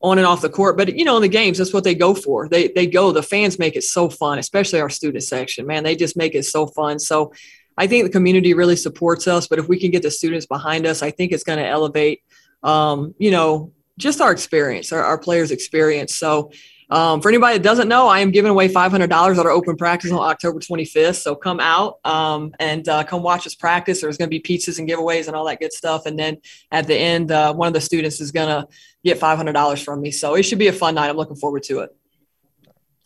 on 0.00 0.18
and 0.18 0.26
off 0.26 0.42
the 0.42 0.48
court. 0.48 0.76
But 0.76 0.96
you 0.96 1.04
know, 1.04 1.16
in 1.16 1.22
the 1.22 1.28
games, 1.28 1.58
that's 1.58 1.72
what 1.72 1.82
they 1.82 1.96
go 1.96 2.14
for. 2.14 2.48
They 2.48 2.68
they 2.68 2.86
go. 2.86 3.10
The 3.10 3.22
fans 3.22 3.58
make 3.58 3.74
it 3.74 3.82
so 3.82 4.08
fun, 4.08 4.38
especially 4.38 4.80
our 4.80 4.90
student 4.90 5.24
section. 5.24 5.66
Man, 5.66 5.82
they 5.82 5.96
just 5.96 6.16
make 6.16 6.36
it 6.36 6.44
so 6.44 6.68
fun. 6.68 7.00
So 7.00 7.32
I 7.76 7.86
think 7.86 8.04
the 8.04 8.10
community 8.10 8.54
really 8.54 8.76
supports 8.76 9.26
us. 9.26 9.46
But 9.46 9.58
if 9.58 9.68
we 9.68 9.78
can 9.78 9.90
get 9.90 10.02
the 10.02 10.10
students 10.10 10.46
behind 10.46 10.86
us, 10.86 11.02
I 11.02 11.10
think 11.10 11.32
it's 11.32 11.44
going 11.44 11.58
to 11.58 11.66
elevate, 11.66 12.22
um, 12.62 13.14
you 13.18 13.30
know, 13.30 13.72
just 13.98 14.20
our 14.20 14.32
experience, 14.32 14.92
our, 14.92 15.02
our 15.02 15.18
players' 15.18 15.50
experience. 15.50 16.14
So 16.14 16.50
um, 16.90 17.20
for 17.20 17.28
anybody 17.28 17.58
that 17.58 17.64
doesn't 17.64 17.88
know, 17.88 18.08
I 18.08 18.20
am 18.20 18.30
giving 18.30 18.50
away 18.50 18.68
$500 18.68 19.02
at 19.02 19.10
our 19.46 19.50
open 19.50 19.76
practice 19.76 20.12
on 20.12 20.18
October 20.18 20.60
25th. 20.60 21.16
So 21.16 21.34
come 21.34 21.58
out 21.60 21.98
um, 22.04 22.54
and 22.60 22.86
uh, 22.88 23.04
come 23.04 23.22
watch 23.22 23.46
us 23.46 23.54
practice. 23.54 24.00
There's 24.00 24.18
going 24.18 24.30
to 24.30 24.38
be 24.38 24.40
pizzas 24.40 24.78
and 24.78 24.88
giveaways 24.88 25.26
and 25.26 25.34
all 25.34 25.46
that 25.46 25.60
good 25.60 25.72
stuff. 25.72 26.06
And 26.06 26.18
then 26.18 26.38
at 26.70 26.86
the 26.86 26.94
end, 26.94 27.32
uh, 27.32 27.54
one 27.54 27.68
of 27.68 27.74
the 27.74 27.80
students 27.80 28.20
is 28.20 28.32
going 28.32 28.48
to 28.48 28.68
get 29.02 29.18
$500 29.18 29.84
from 29.84 30.00
me. 30.00 30.10
So 30.10 30.34
it 30.34 30.42
should 30.42 30.58
be 30.58 30.68
a 30.68 30.72
fun 30.72 30.94
night. 30.94 31.08
I'm 31.08 31.16
looking 31.16 31.36
forward 31.36 31.62
to 31.64 31.80
it. 31.80 31.90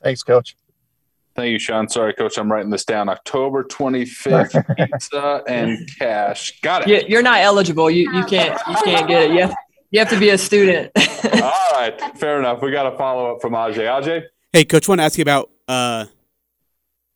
Thanks, 0.02 0.22
Coach. 0.22 0.56
Thank 1.38 1.52
you, 1.52 1.60
Sean. 1.60 1.88
Sorry, 1.88 2.12
Coach. 2.14 2.36
I'm 2.36 2.50
writing 2.50 2.68
this 2.68 2.84
down. 2.84 3.08
October 3.08 3.62
25th, 3.62 4.76
pizza 4.90 5.44
and 5.46 5.88
cash. 5.96 6.60
Got 6.62 6.90
it. 6.90 7.08
You're 7.08 7.22
not 7.22 7.38
eligible. 7.38 7.88
You 7.88 8.12
you 8.12 8.24
can't 8.24 8.60
you 8.68 8.74
can't 8.82 9.06
get 9.06 9.22
it. 9.22 9.30
You 9.30 9.42
have, 9.42 9.54
you 9.92 10.00
have 10.00 10.10
to 10.10 10.18
be 10.18 10.30
a 10.30 10.38
student. 10.38 10.90
All 10.96 11.70
right, 11.74 11.96
fair 12.16 12.40
enough. 12.40 12.60
We 12.60 12.72
got 12.72 12.92
a 12.92 12.98
follow 12.98 13.32
up 13.32 13.40
from 13.40 13.52
Ajay. 13.52 13.86
Ajay. 13.86 14.24
Hey, 14.52 14.64
Coach. 14.64 14.88
Want 14.88 14.98
to 14.98 15.04
ask 15.04 15.16
you 15.16 15.22
about? 15.22 15.48
Uh, 15.68 16.06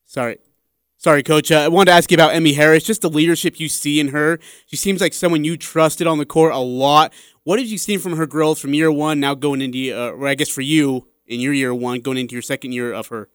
sorry, 0.05 0.38
sorry, 0.99 1.25
Coach. 1.25 1.50
Uh, 1.50 1.62
I 1.62 1.69
wanted 1.69 1.91
to 1.91 1.97
ask 1.97 2.09
you 2.09 2.14
about 2.14 2.33
Emmie 2.33 2.52
Harris. 2.52 2.85
Just 2.85 3.02
the 3.02 3.11
leadership 3.11 3.59
you 3.59 3.69
see 3.69 3.99
in 3.99 4.09
her. 4.09 4.38
She 4.67 4.76
seems 4.76 5.00
like 5.00 5.14
someone 5.14 5.43
you 5.43 5.57
trusted 5.57 6.07
on 6.07 6.19
the 6.19 6.26
court 6.26 6.52
a 6.52 6.59
lot. 6.59 7.12
What 7.43 7.59
have 7.59 7.67
you 7.67 7.76
seen 7.76 7.99
from 7.99 8.17
her 8.17 8.29
growth 8.29 8.61
from 8.61 8.73
year 8.73 8.93
one 8.93 9.19
now 9.19 9.35
going 9.35 9.61
into, 9.61 9.91
uh, 9.91 10.12
or 10.12 10.29
I 10.29 10.37
guess 10.37 10.49
for 10.49 10.61
you 10.61 11.09
in 11.26 11.41
your 11.41 11.52
year 11.52 11.75
one 11.75 11.99
going 11.99 12.19
into 12.19 12.37
your 12.37 12.43
second 12.43 12.71
year 12.71 12.93
of 12.93 13.09
her? 13.09 13.29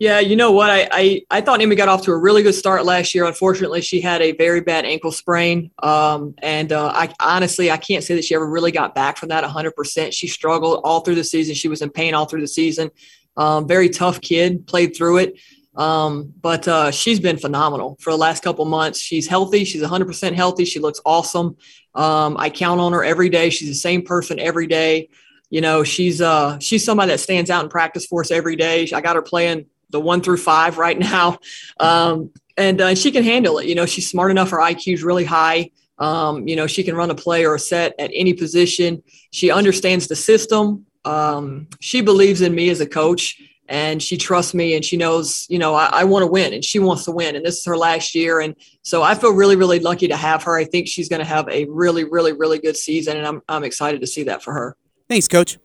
Yeah, 0.00 0.18
you 0.18 0.34
know 0.34 0.50
what? 0.50 0.70
I, 0.70 0.88
I, 0.90 1.22
I 1.30 1.40
thought 1.42 1.60
Emmie 1.60 1.76
got 1.76 1.90
off 1.90 2.00
to 2.04 2.10
a 2.10 2.16
really 2.16 2.42
good 2.42 2.54
start 2.54 2.86
last 2.86 3.14
year. 3.14 3.26
Unfortunately, 3.26 3.82
she 3.82 4.00
had 4.00 4.22
a 4.22 4.32
very 4.32 4.62
bad 4.62 4.86
ankle 4.86 5.12
sprain. 5.12 5.70
Um, 5.82 6.34
and 6.38 6.72
uh, 6.72 6.90
I 6.94 7.12
honestly, 7.20 7.70
I 7.70 7.76
can't 7.76 8.02
say 8.02 8.14
that 8.14 8.24
she 8.24 8.34
ever 8.34 8.48
really 8.48 8.72
got 8.72 8.94
back 8.94 9.18
from 9.18 9.28
that 9.28 9.44
100%. 9.44 10.12
She 10.14 10.26
struggled 10.26 10.80
all 10.84 11.00
through 11.00 11.16
the 11.16 11.24
season. 11.24 11.54
She 11.54 11.68
was 11.68 11.82
in 11.82 11.90
pain 11.90 12.14
all 12.14 12.24
through 12.24 12.40
the 12.40 12.48
season. 12.48 12.90
Um, 13.36 13.68
very 13.68 13.90
tough 13.90 14.22
kid, 14.22 14.66
played 14.66 14.96
through 14.96 15.18
it. 15.18 15.38
Um, 15.76 16.32
but 16.40 16.66
uh, 16.66 16.92
she's 16.92 17.20
been 17.20 17.36
phenomenal 17.36 17.98
for 18.00 18.10
the 18.10 18.16
last 18.16 18.42
couple 18.42 18.64
months. 18.64 18.98
She's 18.98 19.26
healthy. 19.28 19.64
She's 19.64 19.82
100% 19.82 20.32
healthy. 20.32 20.64
She 20.64 20.78
looks 20.78 21.02
awesome. 21.04 21.58
Um, 21.94 22.38
I 22.38 22.48
count 22.48 22.80
on 22.80 22.94
her 22.94 23.04
every 23.04 23.28
day. 23.28 23.50
She's 23.50 23.68
the 23.68 23.74
same 23.74 24.00
person 24.00 24.40
every 24.40 24.66
day. 24.66 25.10
You 25.50 25.60
know, 25.60 25.84
she's 25.84 26.22
uh, 26.22 26.58
she's 26.58 26.84
somebody 26.84 27.10
that 27.10 27.18
stands 27.18 27.50
out 27.50 27.64
in 27.64 27.68
practice 27.68 28.06
for 28.06 28.22
us 28.22 28.30
every 28.30 28.56
day. 28.56 28.88
I 28.94 29.02
got 29.02 29.16
her 29.16 29.22
playing 29.22 29.66
the 29.90 30.00
one 30.00 30.20
through 30.20 30.38
five 30.38 30.78
right 30.78 30.98
now. 30.98 31.38
Um, 31.78 32.30
and 32.56 32.80
uh, 32.80 32.94
she 32.94 33.10
can 33.10 33.24
handle 33.24 33.58
it. 33.58 33.66
You 33.66 33.74
know, 33.74 33.86
she's 33.86 34.08
smart 34.10 34.30
enough. 34.30 34.50
Her 34.50 34.58
IQ 34.58 34.94
is 34.94 35.02
really 35.02 35.24
high. 35.24 35.70
Um, 35.98 36.48
you 36.48 36.56
know, 36.56 36.66
she 36.66 36.82
can 36.82 36.94
run 36.94 37.10
a 37.10 37.14
play 37.14 37.44
or 37.44 37.54
a 37.54 37.58
set 37.58 37.94
at 37.98 38.10
any 38.14 38.34
position. 38.34 39.02
She 39.30 39.50
understands 39.50 40.08
the 40.08 40.16
system. 40.16 40.86
Um, 41.04 41.68
she 41.80 42.00
believes 42.00 42.40
in 42.40 42.54
me 42.54 42.70
as 42.70 42.80
a 42.80 42.86
coach 42.86 43.40
and 43.68 44.02
she 44.02 44.16
trusts 44.16 44.52
me 44.52 44.74
and 44.74 44.84
she 44.84 44.96
knows, 44.96 45.46
you 45.48 45.58
know, 45.58 45.74
I, 45.74 45.86
I 45.92 46.04
want 46.04 46.24
to 46.24 46.26
win 46.26 46.52
and 46.52 46.64
she 46.64 46.78
wants 46.78 47.04
to 47.04 47.12
win. 47.12 47.36
And 47.36 47.44
this 47.44 47.58
is 47.58 47.64
her 47.66 47.76
last 47.76 48.14
year. 48.14 48.40
And 48.40 48.56
so 48.82 49.02
I 49.02 49.14
feel 49.14 49.32
really, 49.32 49.56
really 49.56 49.78
lucky 49.78 50.08
to 50.08 50.16
have 50.16 50.42
her. 50.42 50.56
I 50.56 50.64
think 50.64 50.88
she's 50.88 51.08
going 51.08 51.20
to 51.20 51.26
have 51.26 51.48
a 51.48 51.66
really, 51.66 52.04
really, 52.04 52.32
really 52.32 52.58
good 52.58 52.76
season. 52.76 53.16
And 53.16 53.26
I'm, 53.26 53.42
I'm 53.48 53.64
excited 53.64 54.00
to 54.00 54.06
see 54.06 54.24
that 54.24 54.42
for 54.42 54.52
her. 54.52 54.76
Thanks, 55.08 55.28
coach. 55.28 55.58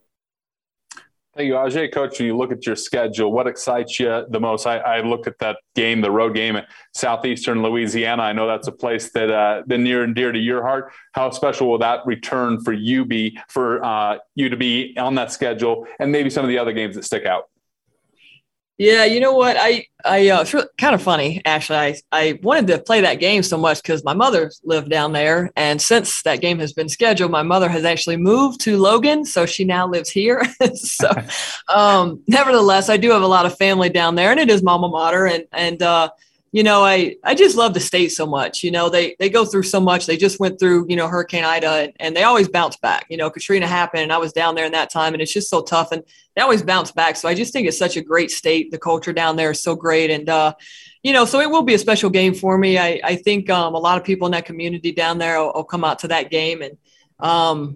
Thank 1.36 1.48
you, 1.48 1.56
Ajay. 1.56 1.92
Coach, 1.92 2.18
when 2.18 2.28
you 2.28 2.38
look 2.38 2.54
at 2.54 2.66
your 2.66 2.78
schedule, 2.78 3.30
what 3.30 3.46
excites 3.46 4.00
you 4.00 4.26
the 4.30 4.40
most? 4.40 4.66
I, 4.66 4.78
I 4.78 5.02
looked 5.02 5.28
at 5.28 5.38
that 5.40 5.58
game, 5.76 6.00
the 6.00 6.10
road 6.10 6.34
game 6.34 6.56
at 6.56 6.70
Southeastern 6.94 7.62
Louisiana. 7.62 8.24
I 8.24 8.32
know 8.32 8.48
that's 8.48 8.70
a 8.70 8.72
place 8.72 9.12
that 9.12 9.30
uh, 9.30 9.64
been 9.68 9.84
near 9.84 10.04
and 10.04 10.16
dear 10.16 10.32
to 10.32 10.40
your 10.40 10.62
heart. 10.62 10.94
How 11.12 11.30
special 11.32 11.70
will 11.70 11.80
that 11.80 12.06
return 12.06 12.62
for 12.62 12.72
you 12.72 13.04
be 13.04 13.38
for 13.50 13.84
uh, 13.84 14.20
you 14.36 14.48
to 14.48 14.56
be 14.56 14.96
on 14.98 15.16
that 15.16 15.30
schedule, 15.30 15.86
and 16.00 16.10
maybe 16.10 16.30
some 16.30 16.46
of 16.46 16.50
the 16.50 16.58
other 16.58 16.72
games 16.72 16.96
that 16.96 17.04
stick 17.04 17.26
out? 17.26 17.50
Yeah, 18.78 19.06
you 19.06 19.22
know 19.22 19.34
what? 19.34 19.56
I 19.58 19.88
I 20.04 20.28
uh, 20.30 20.42
it's 20.42 20.54
really, 20.54 20.68
kind 20.78 20.94
of 20.94 21.02
funny 21.02 21.42
actually. 21.46 21.78
I 21.78 21.96
I 22.12 22.40
wanted 22.44 22.68
to 22.68 22.80
play 22.80 23.00
that 23.02 23.22
game 23.22 23.42
so 23.42 23.58
much 23.58 23.82
because 23.82 24.04
my 24.04 24.14
mother 24.14 24.52
lived 24.66 24.90
down 24.90 25.14
there, 25.14 25.50
and 25.56 25.82
since 25.82 26.22
that 26.24 26.42
game 26.42 26.60
has 26.60 26.74
been 26.74 26.90
scheduled, 26.90 27.32
my 27.32 27.42
mother 27.42 27.70
has 27.70 27.86
actually 27.86 28.18
moved 28.18 28.60
to 28.62 28.78
Logan, 28.78 29.24
so 29.24 29.46
she 29.46 29.64
now 29.64 29.88
lives 29.88 30.10
here. 30.10 30.44
so, 30.76 31.10
um, 31.74 32.22
nevertheless, 32.28 32.90
I 32.90 32.98
do 32.98 33.12
have 33.12 33.22
a 33.22 33.28
lot 33.28 33.46
of 33.46 33.58
family 33.58 33.90
down 33.90 34.16
there, 34.16 34.32
and 34.32 34.40
it 34.42 34.50
is 34.50 34.62
my 34.62 34.74
alma 34.74 34.90
mater, 34.90 35.26
and 35.26 35.46
and 35.54 35.82
uh, 35.82 36.10
you 36.56 36.64
know, 36.64 36.86
I, 36.86 37.18
I 37.22 37.36
just 37.36 37.58
love 37.58 37.74
the 37.74 37.82
state 37.82 38.14
so 38.14 38.26
much. 38.26 38.64
You 38.64 38.72
know, 38.72 38.88
they, 38.88 39.18
they 39.20 39.30
go 39.30 39.44
through 39.44 39.64
so 39.64 39.82
much. 39.82 40.06
They 40.06 40.16
just 40.16 40.40
went 40.40 40.58
through, 40.58 40.86
you 40.88 40.96
know, 40.96 41.10
Hurricane 41.10 41.44
Ida 41.44 41.68
and, 41.68 41.94
and 42.00 42.16
they 42.16 42.24
always 42.24 42.48
bounce 42.48 42.78
back. 42.78 43.08
You 43.10 43.18
know, 43.18 43.30
Katrina 43.30 43.68
happened 43.68 44.04
and 44.04 44.14
I 44.14 44.20
was 44.20 44.32
down 44.32 44.56
there 44.56 44.66
in 44.66 44.72
that 44.72 44.90
time 44.90 45.12
and 45.12 45.22
it's 45.22 45.34
just 45.34 45.50
so 45.50 45.62
tough 45.62 45.92
and 45.92 46.02
they 46.34 46.42
always 46.42 46.64
bounce 46.64 46.94
back. 46.94 47.18
So 47.18 47.28
I 47.28 47.34
just 47.34 47.52
think 47.52 47.68
it's 47.68 47.78
such 47.78 47.98
a 47.98 48.02
great 48.02 48.32
state. 48.32 48.72
The 48.72 48.78
culture 48.78 49.12
down 49.12 49.36
there 49.36 49.52
is 49.52 49.62
so 49.62 49.76
great. 49.76 50.10
And, 50.10 50.30
uh, 50.30 50.54
you 51.04 51.12
know, 51.12 51.26
so 51.26 51.42
it 51.42 51.50
will 51.50 51.64
be 51.64 51.74
a 51.74 51.78
special 51.78 52.10
game 52.10 52.34
for 52.34 52.58
me. 52.58 52.78
I, 52.78 53.02
I 53.04 53.16
think 53.18 53.50
um, 53.50 53.76
a 53.76 53.80
lot 53.80 53.98
of 53.98 54.06
people 54.06 54.26
in 54.26 54.32
that 54.32 54.46
community 54.46 54.94
down 54.94 55.18
there 55.18 55.42
will, 55.42 55.52
will 55.56 55.66
come 55.66 55.84
out 55.84 56.00
to 56.00 56.08
that 56.08 56.32
game. 56.32 56.62
And, 56.62 56.78
um, 57.20 57.76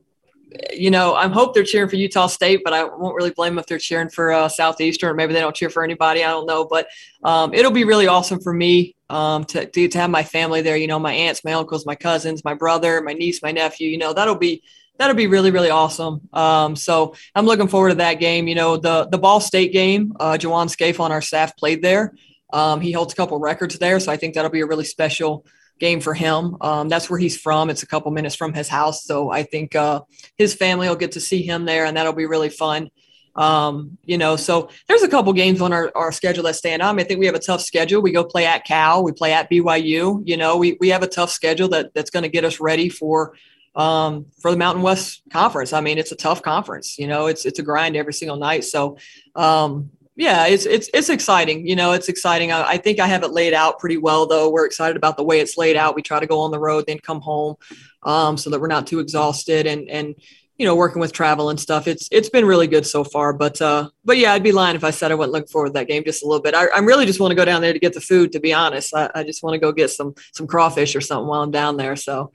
you 0.73 0.89
know, 0.89 1.13
I 1.13 1.27
hope 1.27 1.53
they're 1.53 1.63
cheering 1.63 1.89
for 1.89 1.95
Utah 1.95 2.27
State, 2.27 2.61
but 2.63 2.73
I 2.73 2.83
won't 2.83 3.15
really 3.15 3.31
blame 3.31 3.53
them 3.53 3.59
if 3.59 3.67
they're 3.67 3.77
cheering 3.77 4.09
for 4.09 4.31
uh, 4.31 4.49
Southeastern, 4.49 5.15
maybe 5.15 5.33
they 5.33 5.39
don't 5.39 5.55
cheer 5.55 5.69
for 5.69 5.83
anybody. 5.83 6.23
I 6.23 6.29
don't 6.29 6.47
know, 6.47 6.65
but 6.65 6.87
um, 7.23 7.53
it'll 7.53 7.71
be 7.71 7.83
really 7.83 8.07
awesome 8.07 8.39
for 8.39 8.53
me 8.53 8.95
um, 9.09 9.43
to, 9.45 9.65
to, 9.65 9.87
to 9.87 9.97
have 9.99 10.09
my 10.09 10.23
family 10.23 10.61
there. 10.61 10.77
You 10.77 10.87
know, 10.87 10.99
my 10.99 11.13
aunts, 11.13 11.43
my 11.43 11.53
uncles, 11.53 11.85
my 11.85 11.95
cousins, 11.95 12.43
my 12.43 12.53
brother, 12.53 13.01
my 13.01 13.13
niece, 13.13 13.41
my 13.41 13.51
nephew. 13.51 13.89
You 13.89 13.97
know, 13.97 14.13
that'll 14.13 14.35
be 14.35 14.63
that'll 14.97 15.15
be 15.15 15.27
really 15.27 15.51
really 15.51 15.69
awesome. 15.69 16.21
Um, 16.33 16.75
so 16.75 17.15
I'm 17.35 17.45
looking 17.45 17.67
forward 17.67 17.89
to 17.89 17.95
that 17.95 18.15
game. 18.15 18.47
You 18.47 18.55
know, 18.55 18.77
the 18.77 19.07
the 19.07 19.17
Ball 19.17 19.39
State 19.39 19.71
game. 19.71 20.13
Uh, 20.19 20.33
Jawan 20.33 20.69
Scaife 20.69 20.99
on 20.99 21.11
our 21.11 21.21
staff 21.21 21.55
played 21.57 21.81
there. 21.81 22.13
Um, 22.51 22.81
he 22.81 22.91
holds 22.91 23.13
a 23.13 23.15
couple 23.15 23.37
records 23.39 23.77
there, 23.77 23.99
so 23.99 24.11
I 24.11 24.17
think 24.17 24.33
that'll 24.33 24.49
be 24.49 24.61
a 24.61 24.65
really 24.65 24.85
special 24.85 25.45
game 25.79 26.01
for 26.01 26.13
him. 26.13 26.57
Um, 26.61 26.89
that's 26.89 27.09
where 27.09 27.19
he's 27.19 27.37
from. 27.37 27.69
It's 27.69 27.83
a 27.83 27.87
couple 27.87 28.11
minutes 28.11 28.35
from 28.35 28.53
his 28.53 28.67
house. 28.67 29.05
So 29.05 29.31
I 29.31 29.43
think 29.43 29.75
uh, 29.75 30.01
his 30.37 30.53
family 30.53 30.87
will 30.87 30.95
get 30.95 31.13
to 31.13 31.19
see 31.21 31.41
him 31.41 31.65
there, 31.65 31.85
and 31.85 31.95
that'll 31.95 32.13
be 32.13 32.25
really 32.25 32.49
fun. 32.49 32.89
Um, 33.35 33.97
you 34.03 34.17
know, 34.17 34.35
so 34.35 34.69
there's 34.87 35.03
a 35.03 35.07
couple 35.07 35.31
games 35.33 35.61
on 35.61 35.71
our, 35.71 35.91
our 35.95 36.11
schedule 36.11 36.43
that 36.43 36.55
stand 36.55 36.81
out. 36.81 36.89
I, 36.89 36.91
mean, 36.93 37.05
I 37.05 37.07
think 37.07 37.19
we 37.19 37.25
have 37.25 37.35
a 37.35 37.39
tough 37.39 37.61
schedule. 37.61 38.01
We 38.01 38.11
go 38.11 38.23
play 38.23 38.45
at 38.45 38.65
Cal, 38.65 39.03
we 39.03 39.13
play 39.13 39.31
at 39.33 39.49
BYU. 39.49 40.21
You 40.25 40.37
know, 40.37 40.57
we, 40.57 40.77
we 40.79 40.89
have 40.89 41.03
a 41.03 41.07
tough 41.07 41.29
schedule 41.29 41.69
that 41.69 41.93
that's 41.93 42.09
going 42.09 42.23
to 42.23 42.29
get 42.29 42.43
us 42.43 42.59
ready 42.59 42.89
for 42.89 43.35
um, 43.75 44.25
for 44.41 44.51
the 44.51 44.57
Mountain 44.57 44.83
West 44.83 45.21
Conference. 45.31 45.73
I 45.73 45.79
mean, 45.79 45.97
it's 45.97 46.11
a 46.11 46.15
tough 46.15 46.41
conference. 46.41 46.97
You 46.97 47.07
know, 47.07 47.27
it's 47.27 47.45
it's 47.45 47.59
a 47.59 47.63
grind 47.63 47.95
every 47.95 48.13
single 48.13 48.37
night. 48.37 48.65
So 48.65 48.97
um, 49.35 49.91
yeah, 50.19 50.47
it's 50.47 50.65
it's 50.65 50.89
it's 50.93 51.07
exciting. 51.07 51.65
You 51.65 51.77
know, 51.77 51.93
it's 51.93 52.09
exciting. 52.09 52.51
I, 52.51 52.71
I, 52.71 52.77
think 52.77 52.99
I 52.99 53.07
have 53.07 53.23
it 53.23 53.31
laid 53.31 53.53
out 53.53 53.79
pretty 53.79 53.95
well, 53.95 54.27
though. 54.27 54.49
We're 54.49 54.65
excited 54.65 54.97
about 54.97 55.15
the 55.15 55.23
way 55.23 55.39
it's 55.39 55.57
laid 55.57 55.77
out. 55.77 55.95
We 55.95 56.01
try 56.01 56.19
to 56.19 56.27
go 56.27 56.41
on 56.41 56.51
the 56.51 56.59
road, 56.59 56.83
then 56.87 56.99
come 56.99 57.21
home, 57.21 57.55
um, 58.03 58.35
so 58.35 58.49
that 58.49 58.59
we're 58.59 58.67
not 58.67 58.85
too 58.85 58.99
exhausted 58.99 59.65
and 59.65 59.89
and 59.89 60.15
you 60.57 60.65
know 60.65 60.75
working 60.75 60.99
with 60.99 61.13
travel 61.13 61.49
and 61.49 61.57
stuff. 61.57 61.87
It's 61.87 62.09
it's 62.11 62.27
been 62.27 62.43
really 62.43 62.67
good 62.67 62.85
so 62.85 63.05
far. 63.05 63.31
But 63.31 63.61
uh, 63.61 63.91
but 64.03 64.17
yeah, 64.17 64.33
I'd 64.33 64.43
be 64.43 64.51
lying 64.51 64.75
if 64.75 64.83
I 64.83 64.91
said 64.91 65.13
I 65.13 65.15
wouldn't 65.15 65.31
look 65.31 65.49
forward 65.49 65.67
to 65.67 65.73
that 65.75 65.87
game 65.87 66.03
just 66.03 66.21
a 66.21 66.27
little 66.27 66.43
bit. 66.43 66.53
I, 66.53 66.65
I 66.67 66.79
really 66.79 67.05
just 67.05 67.21
want 67.21 67.31
to 67.31 67.35
go 67.35 67.45
down 67.45 67.61
there 67.61 67.71
to 67.71 67.79
get 67.79 67.93
the 67.93 68.01
food. 68.01 68.33
To 68.33 68.41
be 68.41 68.53
honest, 68.53 68.93
I, 68.93 69.09
I 69.15 69.23
just 69.23 69.41
want 69.41 69.53
to 69.53 69.59
go 69.59 69.71
get 69.71 69.89
some 69.89 70.15
some 70.33 70.47
crawfish 70.47 70.97
or 70.97 71.01
something 71.01 71.27
while 71.27 71.43
I'm 71.43 71.51
down 71.51 71.77
there. 71.77 71.95
So 71.95 72.33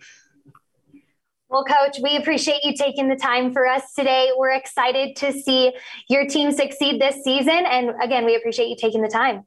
well, 1.54 1.64
Coach, 1.64 2.00
we 2.02 2.16
appreciate 2.16 2.64
you 2.64 2.74
taking 2.74 3.08
the 3.08 3.14
time 3.14 3.52
for 3.52 3.64
us 3.64 3.94
today. 3.94 4.32
We're 4.36 4.54
excited 4.54 5.14
to 5.14 5.32
see 5.32 5.72
your 6.08 6.26
team 6.26 6.50
succeed 6.50 7.00
this 7.00 7.22
season. 7.22 7.48
And 7.48 7.92
again, 8.02 8.24
we 8.24 8.34
appreciate 8.34 8.66
you 8.66 8.76
taking 8.76 9.02
the 9.02 9.08
time. 9.08 9.44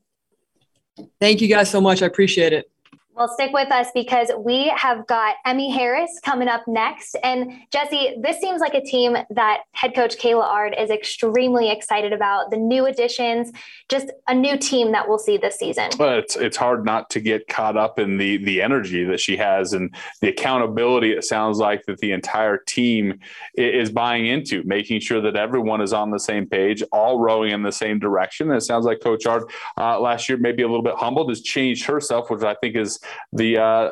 Thank 1.20 1.42
you 1.42 1.50
guys 1.50 1.70
so 1.70 1.82
much. 1.82 2.02
I 2.02 2.06
appreciate 2.06 2.54
it. 2.54 2.72
Well, 3.18 3.28
stick 3.30 3.52
with 3.52 3.72
us 3.72 3.88
because 3.96 4.30
we 4.38 4.72
have 4.76 5.08
got 5.08 5.38
Emmie 5.44 5.72
Harris 5.72 6.20
coming 6.24 6.48
up 6.48 6.68
next. 6.68 7.16
And 7.24 7.52
Jesse, 7.72 8.16
this 8.22 8.40
seems 8.40 8.62
like 8.62 8.76
a 8.76 8.82
team 8.82 9.18
that 9.32 9.62
head 9.72 9.96
coach 9.96 10.18
Kayla 10.20 10.44
Ard 10.44 10.76
is 10.78 10.92
extremely 10.92 11.72
excited 11.72 12.14
about. 12.14 12.52
The 12.52 12.58
new 12.58 12.86
additions, 12.86 13.52
just 13.90 14.12
a 14.28 14.36
new 14.36 14.56
team 14.56 14.92
that 14.92 15.10
we'll 15.10 15.18
see 15.18 15.36
this 15.38 15.58
season. 15.58 15.90
Well, 15.98 16.20
it's 16.20 16.36
it's 16.36 16.58
hard 16.58 16.86
not 16.86 17.10
to 17.12 17.20
get 17.20 17.48
caught 17.48 17.76
up 17.76 17.98
in 17.98 18.18
the 18.18 18.38
the 18.38 18.62
energy 18.62 19.04
that 19.06 19.20
she 19.20 19.36
has 19.38 19.74
and 19.74 19.96
the 20.22 20.30
accountability. 20.30 21.12
It 21.12 21.24
sounds 21.24 21.58
like 21.58 21.88
that 21.88 21.98
the 21.98 22.12
entire 22.12 22.60
team 22.68 23.20
is 23.56 23.90
buying 23.90 24.28
into, 24.28 24.62
making 24.64 25.00
sure 25.00 25.22
that 25.22 25.36
everyone 25.36 25.82
is 25.82 25.92
on 25.92 26.12
the 26.12 26.20
same 26.20 26.46
page, 26.46 26.84
all 26.92 27.18
rowing 27.18 27.52
in 27.52 27.64
the 27.64 27.72
same 27.72 27.98
direction. 27.98 28.52
And 28.52 28.58
it 28.58 28.62
sounds 28.62 28.86
like 28.86 29.00
Coach 29.02 29.26
Ard 29.26 29.50
uh, 29.76 30.00
last 30.00 30.30
year, 30.30 30.38
maybe 30.38 30.62
a 30.62 30.68
little 30.68 30.84
bit 30.84 30.96
humbled, 30.96 31.30
has 31.30 31.42
changed 31.42 31.86
herself, 31.86 32.30
which 32.30 32.44
I 32.44 32.54
think 32.62 32.76
is 32.76 33.00
the 33.34 33.58
uh, 33.58 33.92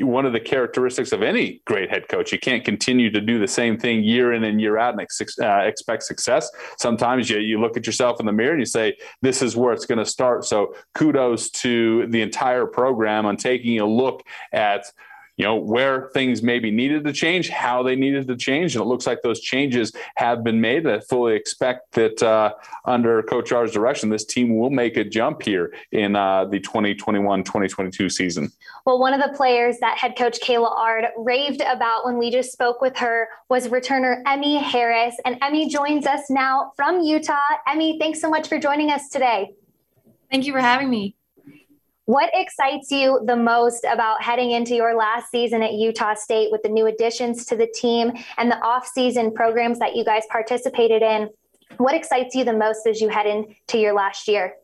one 0.00 0.26
of 0.26 0.32
the 0.32 0.40
characteristics 0.40 1.12
of 1.12 1.22
any 1.22 1.62
great 1.66 1.90
head 1.90 2.08
coach. 2.08 2.32
You 2.32 2.38
can't 2.38 2.64
continue 2.64 3.10
to 3.10 3.20
do 3.20 3.38
the 3.38 3.48
same 3.48 3.78
thing 3.78 4.04
year 4.04 4.32
in 4.32 4.44
and 4.44 4.60
year 4.60 4.78
out 4.78 4.92
and 4.92 5.00
ex- 5.00 5.38
uh, 5.40 5.62
expect 5.64 6.02
success. 6.04 6.50
Sometimes 6.78 7.28
you, 7.30 7.38
you 7.38 7.60
look 7.60 7.76
at 7.76 7.86
yourself 7.86 8.20
in 8.20 8.26
the 8.26 8.32
mirror 8.32 8.52
and 8.52 8.60
you 8.60 8.66
say, 8.66 8.96
"This 9.22 9.42
is 9.42 9.56
where 9.56 9.72
it's 9.72 9.86
going 9.86 9.98
to 9.98 10.06
start." 10.06 10.44
So 10.44 10.74
kudos 10.94 11.50
to 11.50 12.06
the 12.08 12.22
entire 12.22 12.66
program 12.66 13.26
on 13.26 13.36
taking 13.36 13.80
a 13.80 13.86
look 13.86 14.22
at 14.52 14.86
you 15.36 15.44
know 15.44 15.56
where 15.56 16.08
things 16.14 16.42
maybe 16.42 16.70
needed 16.70 17.04
to 17.04 17.12
change, 17.12 17.48
how 17.50 17.82
they 17.82 17.94
needed 17.94 18.26
to 18.28 18.36
change, 18.36 18.74
and 18.74 18.82
it 18.82 18.88
looks 18.88 19.06
like 19.06 19.22
those 19.22 19.40
changes 19.40 19.92
have 20.16 20.42
been 20.42 20.60
made. 20.60 20.86
I 20.86 21.00
fully 21.00 21.34
expect 21.34 21.92
that 21.92 22.22
uh, 22.22 22.54
under 22.84 23.22
Coach 23.22 23.52
Ard's 23.52 23.72
direction, 23.72 24.08
this 24.08 24.24
team 24.24 24.58
will 24.58 24.70
make 24.70 24.96
a 24.96 25.04
jump 25.04 25.42
here 25.42 25.74
in 25.92 26.16
uh, 26.16 26.46
the 26.46 26.60
2021-2022 26.60 28.10
season. 28.10 28.50
Well, 28.86 28.98
one 28.98 29.12
of 29.12 29.20
the 29.20 29.36
players 29.36 29.78
that 29.80 29.98
head 29.98 30.16
coach 30.16 30.40
Kayla 30.40 30.70
Ard 30.70 31.06
raved 31.16 31.60
about 31.60 32.06
when 32.06 32.16
we 32.16 32.30
just 32.30 32.52
spoke 32.52 32.80
with 32.80 32.96
her 32.96 33.28
was 33.48 33.68
returner 33.68 34.22
Emmie 34.26 34.56
Harris, 34.56 35.16
and 35.24 35.36
Emmie 35.42 35.68
joins 35.68 36.06
us 36.06 36.30
now 36.30 36.72
from 36.76 37.00
Utah. 37.00 37.34
Emmie, 37.66 37.98
thanks 37.98 38.20
so 38.20 38.30
much 38.30 38.48
for 38.48 38.58
joining 38.58 38.90
us 38.90 39.08
today. 39.08 39.54
Thank 40.30 40.46
you 40.46 40.52
for 40.52 40.60
having 40.60 40.88
me. 40.88 41.15
What 42.06 42.30
excites 42.34 42.92
you 42.92 43.20
the 43.24 43.34
most 43.34 43.82
about 43.82 44.22
heading 44.22 44.52
into 44.52 44.76
your 44.76 44.94
last 44.94 45.28
season 45.28 45.60
at 45.60 45.72
Utah 45.72 46.14
State 46.14 46.52
with 46.52 46.62
the 46.62 46.68
new 46.68 46.86
additions 46.86 47.44
to 47.46 47.56
the 47.56 47.66
team 47.66 48.12
and 48.38 48.48
the 48.48 48.58
off-season 48.58 49.34
programs 49.34 49.80
that 49.80 49.96
you 49.96 50.04
guys 50.04 50.22
participated 50.30 51.02
in? 51.02 51.28
What 51.78 51.96
excites 51.96 52.36
you 52.36 52.44
the 52.44 52.52
most 52.52 52.86
as 52.86 53.00
you 53.00 53.08
head 53.08 53.26
into 53.26 53.78
your 53.78 53.92
last 53.92 54.28
year? 54.28 54.54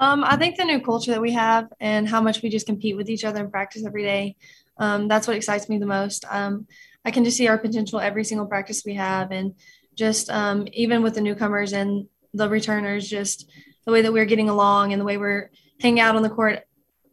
Um, 0.00 0.24
I 0.24 0.36
think 0.36 0.56
the 0.56 0.64
new 0.64 0.80
culture 0.80 1.12
that 1.12 1.22
we 1.22 1.30
have 1.30 1.68
and 1.78 2.08
how 2.08 2.20
much 2.20 2.42
we 2.42 2.48
just 2.48 2.66
compete 2.66 2.96
with 2.96 3.08
each 3.08 3.22
other 3.22 3.44
in 3.44 3.48
practice 3.48 3.86
every 3.86 4.02
day. 4.02 4.34
Um, 4.78 5.06
that's 5.06 5.28
what 5.28 5.36
excites 5.36 5.68
me 5.68 5.78
the 5.78 5.86
most. 5.86 6.24
Um, 6.28 6.66
I 7.04 7.12
can 7.12 7.22
just 7.22 7.36
see 7.36 7.46
our 7.46 7.56
potential 7.56 8.00
every 8.00 8.24
single 8.24 8.48
practice 8.48 8.82
we 8.84 8.94
have, 8.94 9.30
and 9.30 9.54
just 9.94 10.28
um, 10.28 10.66
even 10.72 11.04
with 11.04 11.14
the 11.14 11.20
newcomers 11.20 11.72
and 11.72 12.08
the 12.34 12.48
returners, 12.48 13.08
just 13.08 13.48
the 13.84 13.92
way 13.92 14.02
that 14.02 14.12
we're 14.12 14.24
getting 14.24 14.48
along 14.48 14.92
and 14.92 15.00
the 15.00 15.04
way 15.04 15.18
we're 15.18 15.50
hanging 15.80 16.00
out 16.00 16.16
on 16.16 16.22
the 16.22 16.30
court, 16.30 16.66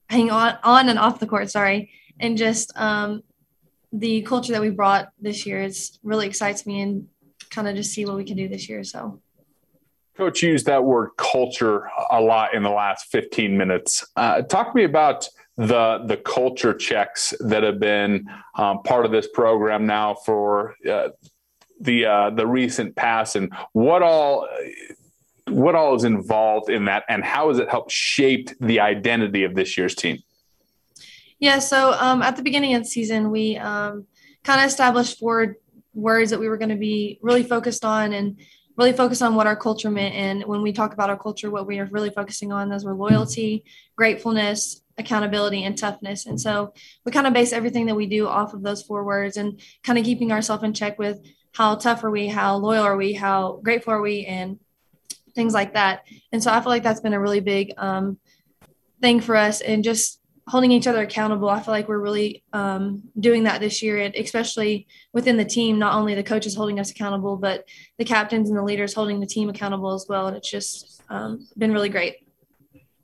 hang 0.10 0.32
on 0.32 0.58
on 0.64 0.90
and 0.90 1.00
off 1.00 1.20
the 1.20 1.28
court. 1.28 1.50
Sorry, 1.50 1.92
and 2.20 2.38
just 2.38 2.72
um, 2.78 3.24
the 3.92 4.22
culture 4.24 4.52
that 4.54 4.62
we 4.62 4.70
brought 4.70 5.10
this 5.20 5.46
year 5.46 5.62
is 5.62 6.00
really 6.04 6.28
excites 6.28 6.66
me 6.66 6.82
and 6.82 7.08
kind 7.50 7.68
of 7.68 7.76
just 7.76 7.94
see 7.94 8.06
what 8.06 8.16
we 8.16 8.24
can 8.24 8.36
do 8.36 8.48
this 8.48 8.68
year. 8.68 8.84
So. 8.84 9.22
Coach 10.16 10.44
used 10.44 10.68
that 10.68 10.84
word 10.84 11.10
culture 11.18 11.90
a 12.12 12.22
lot 12.22 12.54
in 12.54 12.62
the 12.62 12.70
last 12.70 13.08
15 13.08 13.58
minutes. 13.58 14.06
Uh, 14.16 14.44
talk 14.44 14.72
to 14.72 14.78
me 14.78 14.84
about 14.84 15.28
the 15.58 16.04
the 16.08 16.18
culture 16.18 16.74
checks 16.74 17.34
that 17.40 17.64
have 17.64 17.80
been 17.80 18.28
um, 18.56 18.82
part 18.84 19.06
of 19.06 19.12
this 19.12 19.28
program 19.28 19.86
now 19.86 20.16
for 20.16 20.76
uh, 20.90 21.10
the 21.80 22.06
uh, 22.06 22.30
the 22.32 22.46
recent 22.46 22.96
past, 22.96 23.36
and 23.36 23.54
what 23.74 24.02
all 24.02 24.48
what 25.54 25.76
all 25.76 25.96
is 25.96 26.04
involved 26.04 26.70
in 26.70 26.86
that, 26.86 27.04
and 27.10 27.24
how 27.24 27.50
has 27.50 27.60
it 27.60 27.70
helped 27.70 27.92
shape 27.92 28.50
the 28.60 28.80
identity 28.80 29.44
of 29.44 29.56
this 29.56 29.78
year's 29.78 29.96
team? 29.96 30.20
Yeah, 31.40 31.60
so 31.60 31.94
um, 32.00 32.22
at 32.22 32.36
the 32.36 32.44
beginning 32.44 32.74
of 32.76 32.84
the 32.84 32.90
season, 32.90 33.32
we 33.32 33.58
um, 33.58 34.06
kind 34.44 34.62
of 34.62 34.68
established 34.68 35.20
four 35.20 35.58
words 35.94 36.32
that 36.32 36.40
we 36.40 36.48
were 36.48 36.58
going 36.58 36.70
to 36.70 36.76
be 36.76 37.20
really 37.22 37.44
focused 37.44 37.86
on 37.86 38.14
and 38.14 38.40
really 38.78 38.94
focus 38.94 39.22
on 39.22 39.36
what 39.36 39.46
our 39.46 39.56
culture 39.56 39.92
meant. 39.92 40.16
And 40.16 40.44
when 40.46 40.62
we 40.62 40.74
talk 40.74 40.94
about 40.94 41.10
our 41.10 41.18
culture, 41.18 41.52
what 41.52 41.68
we 41.68 41.80
are 41.80 41.90
really 41.92 42.10
focusing 42.10 42.52
on, 42.52 42.70
those 42.70 42.86
were 42.86 42.96
loyalty, 42.96 43.64
gratefulness, 43.96 44.82
accountability 44.98 45.64
and 45.64 45.78
toughness. 45.78 46.26
And 46.26 46.40
so 46.40 46.74
we 47.06 47.12
kind 47.12 47.28
of 47.28 47.34
base 47.34 47.54
everything 47.54 47.88
that 47.88 47.96
we 47.96 48.08
do 48.08 48.28
off 48.28 48.54
of 48.54 48.64
those 48.64 48.82
four 48.82 49.04
words 49.04 49.38
and 49.38 49.60
kind 49.84 50.00
of 50.00 50.06
keeping 50.06 50.32
ourselves 50.32 50.64
in 50.64 50.74
check 50.74 50.98
with 50.98 51.20
how 51.54 51.76
tough 51.76 52.04
are 52.04 52.12
we, 52.12 52.28
how 52.28 52.56
loyal 52.56 52.84
are 52.84 52.98
we, 52.98 53.14
how 53.14 53.60
grateful 53.64 53.94
are 53.94 54.02
we, 54.02 54.26
and 54.26 54.60
things 55.36 55.54
like 55.54 55.74
that. 55.74 56.06
And 56.32 56.42
so 56.42 56.52
I 56.52 56.60
feel 56.62 56.70
like 56.70 56.84
that's 56.84 57.02
been 57.02 57.14
a 57.14 57.20
really 57.20 57.40
big 57.40 57.74
um, 57.78 58.18
thing 59.02 59.20
for 59.20 59.36
us 59.36 59.62
and 59.62 59.84
just 59.84 60.20
holding 60.48 60.72
each 60.72 60.88
other 60.88 61.02
accountable. 61.02 61.50
I 61.50 61.62
feel 61.62 61.74
like 61.74 61.88
we're 61.88 62.00
really 62.00 62.44
um, 62.52 63.04
doing 63.20 63.44
that 63.46 63.62
this 63.62 63.82
year, 63.82 64.00
and 64.00 64.14
especially 64.16 64.88
within 65.14 65.38
the 65.38 65.46
team, 65.46 65.80
not 65.80 65.96
only 65.96 66.16
the 66.16 66.24
coaches 66.24 66.56
holding 66.56 66.80
us 66.80 66.92
accountable, 66.92 67.38
but 67.38 67.66
the 67.98 68.06
captains 68.06 68.50
and 68.50 68.58
the 68.58 68.64
leaders 68.64 68.94
holding 68.94 69.20
the 69.20 69.26
team 69.26 69.50
accountable 69.50 69.94
as 69.94 70.06
well. 70.10 70.28
And 70.28 70.36
it's 70.36 70.50
just 70.50 71.02
um, 71.10 71.48
been 71.58 71.72
really 71.72 71.90
great 71.90 72.18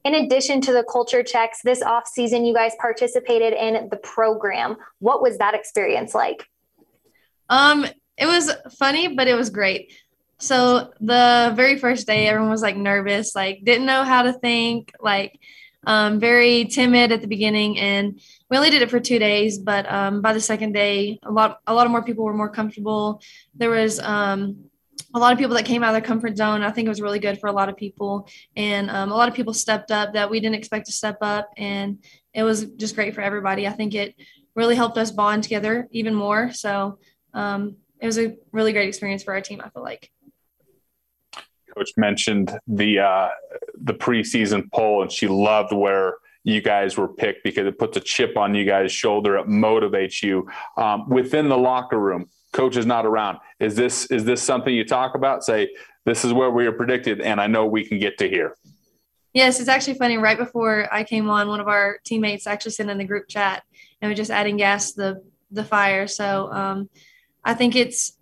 in 0.05 0.15
addition 0.15 0.61
to 0.61 0.73
the 0.73 0.83
culture 0.83 1.23
checks, 1.23 1.61
this 1.63 1.81
off 1.81 2.07
season 2.07 2.45
you 2.45 2.53
guys 2.53 2.73
participated 2.79 3.53
in 3.53 3.89
the 3.89 3.97
program. 3.97 4.77
What 4.99 5.21
was 5.21 5.37
that 5.39 5.53
experience 5.53 6.13
like? 6.13 6.45
Um, 7.49 7.85
it 8.17 8.25
was 8.25 8.51
funny, 8.77 9.15
but 9.15 9.27
it 9.27 9.35
was 9.35 9.49
great. 9.49 9.93
So 10.39 10.93
the 11.01 11.53
very 11.55 11.77
first 11.77 12.07
day, 12.07 12.27
everyone 12.27 12.49
was 12.49 12.61
like 12.61 12.77
nervous, 12.77 13.35
like 13.35 13.63
didn't 13.63 13.85
know 13.85 14.03
how 14.03 14.23
to 14.23 14.33
think, 14.33 14.91
like 15.01 15.37
um, 15.85 16.19
very 16.19 16.65
timid 16.65 17.11
at 17.11 17.21
the 17.21 17.27
beginning. 17.27 17.77
And 17.77 18.21
we 18.49 18.57
only 18.57 18.69
did 18.69 18.81
it 18.81 18.89
for 18.89 18.99
two 18.99 19.19
days, 19.19 19.57
but 19.57 19.91
um, 19.91 20.21
by 20.21 20.33
the 20.33 20.41
second 20.41 20.73
day, 20.73 21.19
a 21.23 21.31
lot 21.31 21.59
a 21.67 21.73
lot 21.73 21.85
of 21.85 21.91
more 21.91 22.03
people 22.03 22.23
were 22.23 22.33
more 22.33 22.49
comfortable. 22.49 23.21
There 23.55 23.69
was 23.69 23.99
um, 23.99 24.65
a 25.13 25.19
lot 25.19 25.33
of 25.33 25.39
people 25.39 25.55
that 25.55 25.65
came 25.65 25.83
out 25.83 25.89
of 25.89 26.01
their 26.01 26.07
comfort 26.07 26.37
zone. 26.37 26.63
I 26.63 26.71
think 26.71 26.85
it 26.85 26.89
was 26.89 27.01
really 27.01 27.19
good 27.19 27.39
for 27.39 27.47
a 27.47 27.51
lot 27.51 27.69
of 27.69 27.75
people, 27.75 28.29
and 28.55 28.89
um, 28.89 29.11
a 29.11 29.15
lot 29.15 29.29
of 29.29 29.35
people 29.35 29.53
stepped 29.53 29.91
up 29.91 30.13
that 30.13 30.29
we 30.29 30.39
didn't 30.39 30.55
expect 30.55 30.85
to 30.85 30.91
step 30.91 31.17
up, 31.21 31.49
and 31.57 31.99
it 32.33 32.43
was 32.43 32.65
just 32.65 32.95
great 32.95 33.13
for 33.13 33.21
everybody. 33.21 33.67
I 33.67 33.71
think 33.71 33.93
it 33.95 34.15
really 34.55 34.75
helped 34.75 34.97
us 34.97 35.11
bond 35.11 35.43
together 35.43 35.87
even 35.91 36.13
more. 36.13 36.51
So 36.53 36.99
um, 37.33 37.77
it 37.99 38.05
was 38.05 38.17
a 38.17 38.35
really 38.51 38.73
great 38.73 38.87
experience 38.87 39.23
for 39.23 39.33
our 39.33 39.41
team. 39.41 39.61
I 39.63 39.69
feel 39.69 39.83
like. 39.83 40.11
Coach 41.75 41.91
mentioned 41.97 42.57
the 42.67 42.99
uh, 42.99 43.29
the 43.75 43.93
preseason 43.93 44.71
poll, 44.71 45.01
and 45.01 45.11
she 45.11 45.27
loved 45.27 45.73
where 45.73 46.15
you 46.43 46.61
guys 46.61 46.97
were 46.97 47.07
picked 47.07 47.43
because 47.43 47.67
it 47.67 47.77
puts 47.77 47.97
a 47.97 47.99
chip 47.99 48.37
on 48.37 48.55
you 48.55 48.65
guys' 48.65 48.91
shoulder. 48.91 49.37
It 49.37 49.47
motivates 49.47 50.23
you 50.23 50.49
um, 50.77 51.09
within 51.09 51.49
the 51.49 51.57
locker 51.57 51.99
room 51.99 52.29
coach 52.51 52.77
is 52.77 52.85
not 52.85 53.05
around. 53.05 53.37
Is 53.59 53.75
this 53.75 54.05
is 54.07 54.25
this 54.25 54.41
something 54.41 54.73
you 54.73 54.85
talk 54.85 55.15
about? 55.15 55.43
Say 55.43 55.69
this 56.05 56.25
is 56.25 56.33
where 56.33 56.49
we 56.49 56.65
are 56.65 56.71
predicted, 56.71 57.21
and 57.21 57.39
I 57.39 57.47
know 57.47 57.65
we 57.65 57.85
can 57.85 57.99
get 57.99 58.17
to 58.19 58.29
here. 58.29 58.55
Yes, 59.33 59.59
it's 59.59 59.69
actually 59.69 59.95
funny. 59.95 60.17
Right 60.17 60.37
before 60.37 60.87
I 60.91 61.03
came 61.03 61.29
on, 61.29 61.47
one 61.47 61.59
of 61.59 61.67
our 61.67 61.99
teammates 62.03 62.47
actually 62.47 62.71
sent 62.71 62.89
in 62.89 62.97
the 62.97 63.05
group 63.05 63.27
chat, 63.27 63.63
and 64.01 64.09
we're 64.09 64.15
just 64.15 64.31
adding 64.31 64.57
gas 64.57 64.93
to 64.93 65.01
the 65.01 65.23
the 65.51 65.63
fire. 65.63 66.07
So 66.07 66.51
um, 66.51 66.89
I 67.43 67.53
think 67.53 67.75
it's 67.75 68.17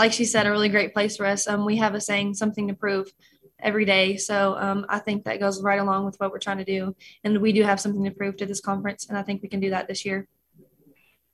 like 0.00 0.14
she 0.14 0.24
said, 0.24 0.46
a 0.46 0.50
really 0.50 0.70
great 0.70 0.94
place 0.94 1.18
for 1.18 1.26
us. 1.26 1.46
Um, 1.46 1.66
we 1.66 1.76
have 1.76 1.94
a 1.94 2.00
saying, 2.00 2.32
something 2.32 2.66
to 2.68 2.74
prove 2.74 3.12
every 3.58 3.84
day. 3.84 4.16
So 4.16 4.56
um, 4.58 4.86
I 4.88 4.98
think 4.98 5.24
that 5.24 5.40
goes 5.40 5.62
right 5.62 5.78
along 5.78 6.06
with 6.06 6.16
what 6.18 6.32
we're 6.32 6.38
trying 6.38 6.56
to 6.56 6.64
do. 6.64 6.96
And 7.22 7.38
we 7.42 7.52
do 7.52 7.62
have 7.64 7.78
something 7.78 8.02
to 8.04 8.10
prove 8.10 8.38
to 8.38 8.46
this 8.46 8.62
conference, 8.62 9.10
and 9.10 9.18
I 9.18 9.22
think 9.22 9.42
we 9.42 9.50
can 9.50 9.60
do 9.60 9.68
that 9.68 9.88
this 9.88 10.06
year. 10.06 10.26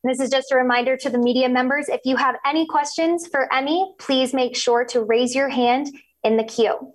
This 0.02 0.18
is 0.18 0.30
just 0.30 0.50
a 0.50 0.56
reminder 0.56 0.96
to 0.96 1.08
the 1.08 1.18
media 1.18 1.48
members. 1.48 1.88
If 1.88 2.00
you 2.04 2.16
have 2.16 2.34
any 2.44 2.66
questions 2.66 3.28
for 3.28 3.52
Emmie, 3.54 3.94
please 4.00 4.34
make 4.34 4.56
sure 4.56 4.84
to 4.86 5.04
raise 5.04 5.32
your 5.32 5.48
hand 5.48 5.86
in 6.24 6.36
the 6.36 6.44
queue. 6.44 6.92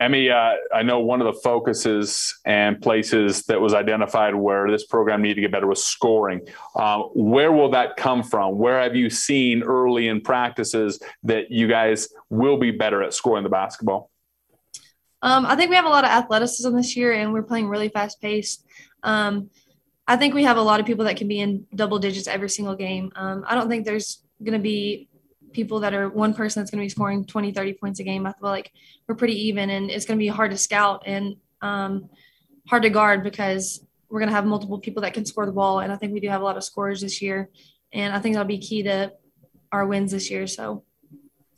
Emmie, 0.00 0.28
uh, 0.28 0.54
I 0.74 0.82
know 0.82 1.00
one 1.00 1.20
of 1.20 1.32
the 1.32 1.40
focuses 1.40 2.36
and 2.44 2.80
places 2.80 3.44
that 3.44 3.60
was 3.60 3.74
identified 3.74 4.34
where 4.34 4.68
this 4.68 4.84
program 4.84 5.22
needed 5.22 5.36
to 5.36 5.40
get 5.42 5.52
better 5.52 5.68
was 5.68 5.84
scoring. 5.84 6.40
Uh, 6.74 7.02
where 7.14 7.52
will 7.52 7.70
that 7.70 7.96
come 7.96 8.24
from? 8.24 8.58
Where 8.58 8.80
have 8.82 8.96
you 8.96 9.08
seen 9.08 9.62
early 9.62 10.08
in 10.08 10.20
practices 10.20 11.00
that 11.22 11.52
you 11.52 11.68
guys 11.68 12.08
will 12.28 12.56
be 12.58 12.72
better 12.72 13.02
at 13.04 13.14
scoring 13.14 13.44
the 13.44 13.50
basketball? 13.50 14.10
Um, 15.22 15.46
I 15.46 15.54
think 15.54 15.70
we 15.70 15.76
have 15.76 15.86
a 15.86 15.90
lot 15.90 16.04
of 16.04 16.10
athleticism 16.10 16.74
this 16.76 16.96
year, 16.96 17.12
and 17.12 17.32
we're 17.32 17.42
playing 17.42 17.68
really 17.68 17.88
fast 17.88 18.20
paced. 18.20 18.66
Um, 19.04 19.48
I 20.06 20.16
think 20.16 20.34
we 20.34 20.44
have 20.44 20.56
a 20.56 20.62
lot 20.62 20.80
of 20.80 20.86
people 20.86 21.04
that 21.06 21.16
can 21.16 21.28
be 21.28 21.40
in 21.40 21.66
double 21.74 21.98
digits 21.98 22.26
every 22.26 22.50
single 22.50 22.74
game. 22.74 23.10
Um, 23.14 23.44
I 23.46 23.54
don't 23.54 23.68
think 23.68 23.86
there's 23.86 24.22
going 24.42 24.58
to 24.58 24.62
be 24.62 25.08
people 25.54 25.80
that 25.80 25.94
are 25.94 26.08
one 26.08 26.34
person 26.34 26.60
that's 26.60 26.70
going 26.70 26.80
to 26.80 26.84
be 26.84 26.90
scoring 26.90 27.24
20, 27.24 27.52
30 27.52 27.72
points 27.74 28.00
a 28.00 28.04
game. 28.04 28.26
I 28.26 28.32
feel 28.32 28.50
like 28.50 28.72
we're 29.08 29.14
pretty 29.14 29.48
even 29.48 29.70
and 29.70 29.90
it's 29.90 30.04
going 30.04 30.18
to 30.18 30.22
be 30.22 30.28
hard 30.28 30.50
to 30.50 30.58
scout 30.58 31.04
and 31.06 31.36
um, 31.62 32.10
hard 32.68 32.82
to 32.82 32.90
guard 32.90 33.22
because 33.22 33.84
we're 34.08 34.20
going 34.20 34.28
to 34.28 34.34
have 34.34 34.46
multiple 34.46 34.78
people 34.78 35.02
that 35.02 35.14
can 35.14 35.24
score 35.24 35.46
the 35.46 35.52
ball. 35.52 35.80
And 35.80 35.92
I 35.92 35.96
think 35.96 36.12
we 36.12 36.20
do 36.20 36.28
have 36.28 36.40
a 36.40 36.44
lot 36.44 36.56
of 36.56 36.64
scorers 36.64 37.00
this 37.00 37.22
year. 37.22 37.48
And 37.92 38.14
I 38.14 38.18
think 38.18 38.34
that'll 38.34 38.46
be 38.46 38.58
key 38.58 38.82
to 38.82 39.12
our 39.72 39.86
wins 39.86 40.12
this 40.12 40.30
year. 40.30 40.46
So. 40.46 40.84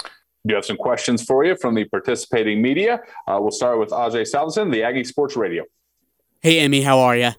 Do 0.03 0.53
you 0.53 0.55
have 0.55 0.65
some 0.65 0.77
questions 0.77 1.25
for 1.25 1.45
you 1.45 1.57
from 1.57 1.75
the 1.75 1.85
participating 1.85 2.63
media? 2.63 3.01
Uh, 3.27 3.39
we'll 3.41 3.51
start 3.51 3.81
with 3.81 3.91
Ajay 3.91 4.23
Salveson, 4.23 4.71
the 4.71 4.85
Aggie 4.85 5.03
Sports 5.03 5.37
Radio. 5.37 5.65
Hey, 6.41 6.61
Emmie, 6.61 6.83
how 6.83 7.01
are 7.01 7.17
you? 7.17 7.33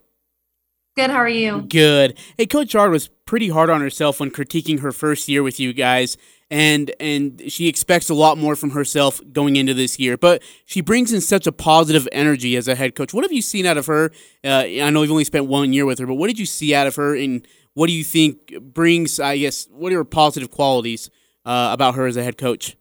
Good. 0.98 1.12
How 1.12 1.18
are 1.18 1.30
you? 1.30 1.62
Good. 1.62 2.18
Hey, 2.38 2.48
Coach 2.48 2.74
Ard 2.76 2.92
was 2.92 3.08
pretty 3.26 3.50
hard 3.50 3.70
on 3.70 3.82
herself 3.82 4.20
when 4.20 4.32
critiquing 4.32 4.80
her 4.80 4.92
first 4.92 5.30
year 5.30 5.44
with 5.44 5.60
you 5.60 5.72
guys, 5.72 6.18
and 6.50 6.92
and 7.00 7.42
she 7.48 7.68
expects 7.68 8.10
a 8.10 8.14
lot 8.14 8.38
more 8.38 8.56
from 8.56 8.72
herself 8.72 9.20
going 9.32 9.56
into 9.56 9.74
this 9.74 10.00
year. 10.00 10.18
But 10.18 10.42
she 10.66 10.82
brings 10.82 11.12
in 11.12 11.22
such 11.22 11.48
a 11.48 11.52
positive 11.52 12.08
energy 12.12 12.56
as 12.56 12.68
a 12.68 12.76
head 12.76 12.96
coach. 12.96 13.14
What 13.14 13.24
have 13.24 13.34
you 13.34 13.42
seen 13.42 13.66
out 13.66 13.78
of 13.78 13.86
her? 13.88 14.12
Uh, 14.44 14.64
I 14.66 14.90
know 14.90 15.02
you've 15.02 15.12
only 15.12 15.24
spent 15.24 15.48
one 15.48 15.74
year 15.74 15.86
with 15.86 16.00
her, 16.00 16.08
but 16.08 16.16
what 16.16 16.28
did 16.28 16.40
you 16.40 16.46
see 16.46 16.74
out 16.74 16.88
of 16.88 16.96
her, 16.96 17.16
and 17.16 17.46
what 17.74 17.88
do 17.88 17.94
you 17.94 18.04
think 18.04 18.54
brings? 18.62 19.20
I 19.20 19.38
guess 19.38 19.68
what 19.72 19.92
are 19.92 19.98
her 19.98 20.06
positive 20.06 20.52
qualities 20.52 21.10
uh, 21.46 21.70
about 21.72 21.96
her 21.96 22.08
as 22.08 22.18
a 22.18 22.24
head 22.24 22.38
coach? 22.38 22.78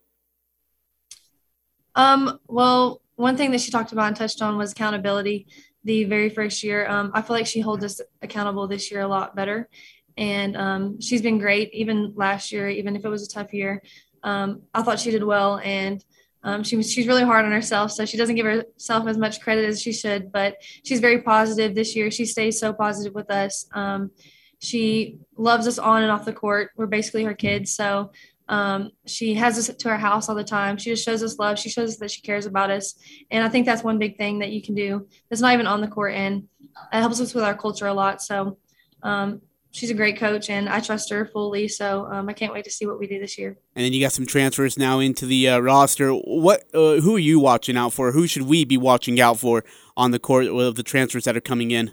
Um. 1.94 2.38
Well, 2.46 3.00
one 3.16 3.36
thing 3.36 3.50
that 3.50 3.60
she 3.60 3.70
talked 3.70 3.92
about 3.92 4.08
and 4.08 4.16
touched 4.16 4.42
on 4.42 4.56
was 4.58 4.72
accountability 4.72 5.48
the 5.84 6.04
very 6.04 6.28
first 6.28 6.62
year. 6.62 6.86
Um, 6.88 7.10
I 7.14 7.22
feel 7.22 7.36
like 7.36 7.46
she 7.46 7.60
holds 7.60 7.84
us 7.84 8.00
accountable 8.20 8.66
this 8.66 8.90
year 8.90 9.00
a 9.00 9.08
lot 9.08 9.34
better. 9.34 9.68
And 10.16 10.56
um, 10.56 11.00
she's 11.00 11.22
been 11.22 11.38
great, 11.38 11.72
even 11.74 12.12
last 12.16 12.52
year, 12.52 12.68
even 12.68 12.96
if 12.96 13.04
it 13.04 13.08
was 13.08 13.26
a 13.26 13.30
tough 13.30 13.52
year. 13.52 13.82
Um, 14.22 14.62
I 14.72 14.82
thought 14.82 15.00
she 15.00 15.10
did 15.10 15.24
well. 15.24 15.58
And 15.58 16.04
um, 16.42 16.62
she 16.62 16.80
she's 16.82 17.08
really 17.08 17.24
hard 17.24 17.44
on 17.44 17.52
herself. 17.52 17.90
So 17.90 18.06
she 18.06 18.16
doesn't 18.16 18.36
give 18.36 18.46
herself 18.46 19.08
as 19.08 19.18
much 19.18 19.40
credit 19.40 19.64
as 19.64 19.82
she 19.82 19.92
should, 19.92 20.30
but 20.32 20.56
she's 20.84 21.00
very 21.00 21.20
positive 21.20 21.74
this 21.74 21.96
year. 21.96 22.10
She 22.10 22.24
stays 22.24 22.58
so 22.58 22.72
positive 22.72 23.14
with 23.14 23.30
us. 23.30 23.66
Um, 23.72 24.12
she 24.60 25.18
loves 25.36 25.66
us 25.66 25.78
on 25.78 26.02
and 26.02 26.10
off 26.10 26.24
the 26.24 26.32
court. 26.32 26.70
We're 26.76 26.86
basically 26.86 27.24
her 27.24 27.34
kids. 27.34 27.74
So 27.74 28.12
um, 28.48 28.90
she 29.06 29.34
has 29.34 29.58
us 29.58 29.74
to 29.74 29.88
her 29.88 29.98
house 29.98 30.28
all 30.28 30.34
the 30.34 30.44
time. 30.44 30.78
She 30.78 30.90
just 30.90 31.04
shows 31.04 31.22
us 31.22 31.38
love. 31.38 31.58
She 31.58 31.68
shows 31.68 31.90
us 31.90 31.96
that 31.98 32.10
she 32.10 32.20
cares 32.20 32.46
about 32.46 32.70
us. 32.70 32.94
And 33.30 33.44
I 33.44 33.48
think 33.48 33.66
that's 33.66 33.82
one 33.82 33.98
big 33.98 34.16
thing 34.16 34.38
that 34.38 34.50
you 34.50 34.62
can 34.62 34.74
do 34.74 35.08
that's 35.28 35.42
not 35.42 35.52
even 35.52 35.66
on 35.66 35.80
the 35.80 35.88
court. 35.88 36.14
And 36.14 36.48
it 36.92 37.00
helps 37.00 37.20
us 37.20 37.34
with 37.34 37.44
our 37.44 37.56
culture 37.56 37.86
a 37.86 37.94
lot. 37.94 38.22
So 38.22 38.58
um, 39.02 39.40
she's 39.76 39.90
a 39.90 39.94
great 39.94 40.16
coach 40.16 40.48
and 40.48 40.68
I 40.70 40.80
trust 40.80 41.10
her 41.10 41.26
fully. 41.26 41.68
So 41.68 42.06
um, 42.10 42.28
I 42.30 42.32
can't 42.32 42.52
wait 42.52 42.64
to 42.64 42.70
see 42.70 42.86
what 42.86 42.98
we 42.98 43.06
do 43.06 43.20
this 43.20 43.36
year. 43.36 43.58
And 43.74 43.84
then 43.84 43.92
you 43.92 44.00
got 44.00 44.12
some 44.12 44.24
transfers 44.24 44.78
now 44.78 45.00
into 45.00 45.26
the 45.26 45.50
uh, 45.50 45.58
roster. 45.58 46.12
What, 46.12 46.64
uh, 46.72 46.96
who 47.00 47.16
are 47.16 47.20
you 47.20 47.38
watching 47.38 47.76
out 47.76 47.92
for? 47.92 48.12
Who 48.12 48.26
should 48.26 48.42
we 48.44 48.64
be 48.64 48.78
watching 48.78 49.20
out 49.20 49.38
for 49.38 49.64
on 49.94 50.12
the 50.12 50.18
court 50.18 50.46
of 50.46 50.76
the 50.76 50.82
transfers 50.82 51.24
that 51.24 51.36
are 51.36 51.42
coming 51.42 51.72
in? 51.72 51.92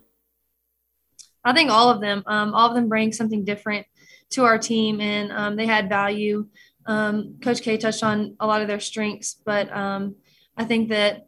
I 1.43 1.51
think 1.51 1.69
all 1.69 1.89
of 1.89 1.99
them. 1.99 2.23
Um, 2.25 2.53
all 2.53 2.69
of 2.69 2.75
them 2.75 2.87
bring 2.87 3.11
something 3.11 3.43
different 3.43 3.85
to 4.31 4.45
our 4.45 4.57
team, 4.57 5.01
and 5.01 5.29
um, 5.33 5.55
they 5.57 5.65
had 5.65 5.89
value. 5.89 6.47
Um, 6.85 7.35
Coach 7.41 7.61
K 7.61 7.77
touched 7.77 8.01
on 8.01 8.37
a 8.39 8.47
lot 8.47 8.61
of 8.61 8.69
their 8.69 8.79
strengths, 8.79 9.41
but 9.45 9.69
um, 9.75 10.15
I 10.55 10.63
think 10.63 10.87
that 10.89 11.27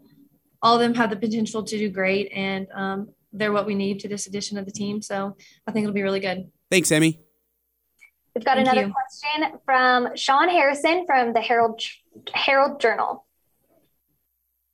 all 0.61 0.75
of 0.75 0.79
them 0.79 0.93
have 0.93 1.09
the 1.09 1.17
potential 1.17 1.63
to 1.63 1.77
do 1.77 1.89
great, 1.89 2.31
and 2.33 2.67
um, 2.73 3.09
they're 3.37 3.51
what 3.51 3.65
we 3.65 3.75
need 3.75 3.99
to 4.01 4.07
this 4.07 4.27
edition 4.27 4.57
of 4.57 4.65
the 4.65 4.71
team. 4.71 5.01
So 5.01 5.35
I 5.67 5.71
think 5.71 5.83
it'll 5.83 5.93
be 5.93 6.03
really 6.03 6.19
good. 6.19 6.49
Thanks, 6.71 6.91
Emmie. 6.91 7.19
We've 8.35 8.43
got 8.43 8.57
Thank 8.57 8.67
another 8.67 8.87
you. 8.87 8.93
question 8.93 9.59
from 9.65 10.15
Sean 10.15 10.49
Harrison 10.49 11.05
from 11.05 11.33
the 11.33 11.41
Herald 11.41 11.81
Herald 12.33 12.81
Journal. 12.81 13.25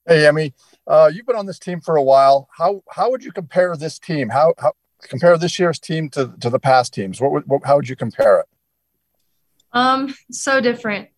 Hey, 0.08 0.26
Emmie, 0.26 0.54
uh, 0.88 1.12
you've 1.14 1.28
been 1.28 1.36
on 1.36 1.46
this 1.46 1.60
team 1.60 1.80
for 1.80 1.96
a 1.96 2.02
while. 2.02 2.50
How 2.58 2.82
how 2.90 3.12
would 3.12 3.24
you 3.24 3.32
compare 3.32 3.76
this 3.76 4.00
team? 4.00 4.30
How 4.30 4.56
how 4.58 4.74
compare 5.04 5.38
this 5.38 5.60
year's 5.60 5.80
team 5.80 6.10
to 6.10 6.34
to 6.40 6.50
the 6.50 6.60
past 6.60 6.94
teams? 6.94 7.22
What 7.22 7.32
would 7.32 7.48
what, 7.48 7.64
how 7.64 7.76
would 7.76 7.88
you 7.88 7.96
compare 7.96 8.40
it? 8.40 8.48
Um, 9.74 10.16
so 10.32 10.60
different. 10.60 11.10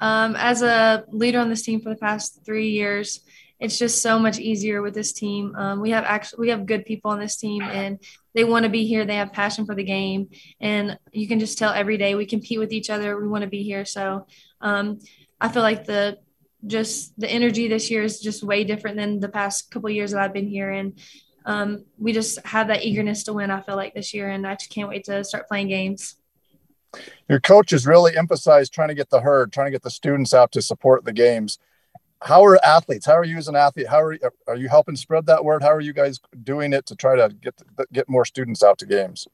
Um, 0.00 0.34
as 0.36 0.62
a 0.62 1.04
leader 1.08 1.38
on 1.38 1.48
this 1.48 1.62
team 1.62 1.80
for 1.80 1.88
the 1.90 1.96
past 1.96 2.40
three 2.44 2.70
years, 2.70 3.20
it's 3.62 3.78
just 3.78 4.02
so 4.02 4.18
much 4.18 4.40
easier 4.40 4.82
with 4.82 4.92
this 4.92 5.12
team. 5.12 5.54
Um, 5.54 5.80
we 5.80 5.90
have 5.90 6.02
actually 6.02 6.40
we 6.40 6.48
have 6.48 6.66
good 6.66 6.84
people 6.84 7.12
on 7.12 7.20
this 7.20 7.36
team, 7.36 7.62
and 7.62 8.00
they 8.34 8.42
want 8.42 8.64
to 8.64 8.68
be 8.68 8.86
here. 8.86 9.04
They 9.04 9.14
have 9.14 9.32
passion 9.32 9.66
for 9.66 9.76
the 9.76 9.84
game, 9.84 10.30
and 10.60 10.98
you 11.12 11.28
can 11.28 11.38
just 11.38 11.58
tell 11.58 11.72
every 11.72 11.96
day 11.96 12.16
we 12.16 12.26
compete 12.26 12.58
with 12.58 12.72
each 12.72 12.90
other. 12.90 13.16
We 13.20 13.28
want 13.28 13.42
to 13.42 13.48
be 13.48 13.62
here. 13.62 13.84
So 13.84 14.26
um, 14.60 14.98
I 15.40 15.48
feel 15.48 15.62
like 15.62 15.84
the 15.84 16.18
just 16.66 17.18
the 17.20 17.30
energy 17.30 17.68
this 17.68 17.88
year 17.88 18.02
is 18.02 18.20
just 18.20 18.42
way 18.42 18.64
different 18.64 18.96
than 18.96 19.20
the 19.20 19.28
past 19.28 19.70
couple 19.70 19.90
years 19.90 20.10
that 20.10 20.20
I've 20.20 20.32
been 20.32 20.48
here, 20.48 20.70
and 20.70 20.98
um, 21.46 21.84
we 21.96 22.12
just 22.12 22.44
have 22.44 22.66
that 22.66 22.82
eagerness 22.82 23.22
to 23.24 23.32
win. 23.32 23.52
I 23.52 23.60
feel 23.60 23.76
like 23.76 23.94
this 23.94 24.12
year, 24.12 24.28
and 24.28 24.44
I 24.44 24.56
just 24.56 24.70
can't 24.70 24.88
wait 24.88 25.04
to 25.04 25.22
start 25.22 25.46
playing 25.46 25.68
games. 25.68 26.16
Your 27.28 27.38
coaches 27.38 27.86
really 27.86 28.16
emphasize 28.16 28.68
trying 28.68 28.88
to 28.88 28.94
get 28.94 29.10
the 29.10 29.20
herd, 29.20 29.52
trying 29.52 29.68
to 29.68 29.70
get 29.70 29.82
the 29.82 29.90
students 29.90 30.34
out 30.34 30.50
to 30.50 30.60
support 30.60 31.04
the 31.04 31.12
games. 31.12 31.60
How 32.24 32.44
are 32.44 32.64
athletes? 32.64 33.04
How 33.04 33.14
are 33.14 33.24
you 33.24 33.36
as 33.36 33.48
an 33.48 33.56
athlete? 33.56 33.88
How 33.88 34.00
are 34.00 34.12
you, 34.12 34.20
are 34.46 34.56
you 34.56 34.68
helping 34.68 34.96
spread 34.96 35.26
that 35.26 35.44
word? 35.44 35.62
How 35.62 35.72
are 35.72 35.80
you 35.80 35.92
guys 35.92 36.20
doing 36.44 36.72
it 36.72 36.86
to 36.86 36.96
try 36.96 37.16
to 37.16 37.28
get 37.40 37.54
get 37.92 38.08
more 38.08 38.24
students 38.24 38.62
out 38.62 38.78
to 38.78 38.86
games? 38.86 39.26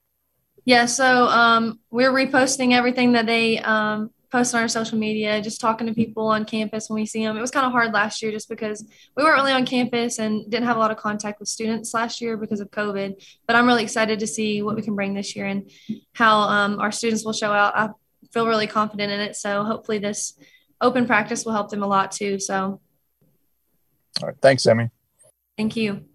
Yeah, 0.65 0.87
so 0.87 1.27
um, 1.27 1.81
we're 1.91 2.13
reposting 2.13 2.75
everything 2.75 3.13
that 3.13 3.27
they 3.27 3.59
um, 3.61 4.11
post 4.31 4.55
on 4.55 4.63
our 4.63 4.69
social 4.69 4.99
media, 4.99 5.41
just 5.41 5.61
talking 5.61 5.87
to 5.87 5.95
people 5.95 6.29
on 6.29 6.45
campus 6.45 6.89
when 6.89 7.01
we 7.01 7.07
see 7.07 7.25
them. 7.25 7.37
It 7.37 7.41
was 7.41 7.51
kind 7.51 7.65
of 7.65 7.73
hard 7.73 7.93
last 7.93 8.23
year 8.23 8.31
just 8.31 8.49
because 8.49 8.85
we 9.17 9.25
weren't 9.25 9.37
really 9.37 9.53
on 9.53 9.65
campus 9.65 10.19
and 10.19 10.51
didn't 10.51 10.67
have 10.67 10.77
a 10.77 10.81
lot 10.81 10.91
of 10.91 10.97
contact 10.99 11.41
with 11.41 11.49
students 11.49 11.95
last 11.95 12.21
year 12.21 12.37
because 12.37 12.61
of 12.61 12.71
COVID. 12.71 13.23
But 13.47 13.57
I'm 13.57 13.67
really 13.67 13.83
excited 13.83 14.19
to 14.21 14.27
see 14.27 14.63
what 14.63 14.77
we 14.77 14.83
can 14.83 14.95
bring 14.95 15.15
this 15.15 15.35
year 15.35 15.47
and 15.47 15.71
how 16.13 16.41
um, 16.41 16.81
our 16.81 16.93
students 16.93 17.25
will 17.25 17.33
show 17.33 17.53
out. 17.53 17.77
I 17.77 17.89
feel 18.33 18.47
really 18.47 18.67
confident 18.67 19.11
in 19.13 19.21
it. 19.21 19.37
So 19.37 19.65
hopefully 19.65 19.99
this 19.99 20.35
open 20.81 21.07
practice 21.07 21.45
will 21.45 21.53
help 21.53 21.71
them 21.71 21.83
a 21.83 21.87
lot 21.87 22.13
too. 22.13 22.39
So 22.39 22.81
All 24.23 24.29
right, 24.29 24.37
thanks, 24.41 24.67
Emmie. 24.67 24.91
thank 25.57 25.77
you. 25.77 26.08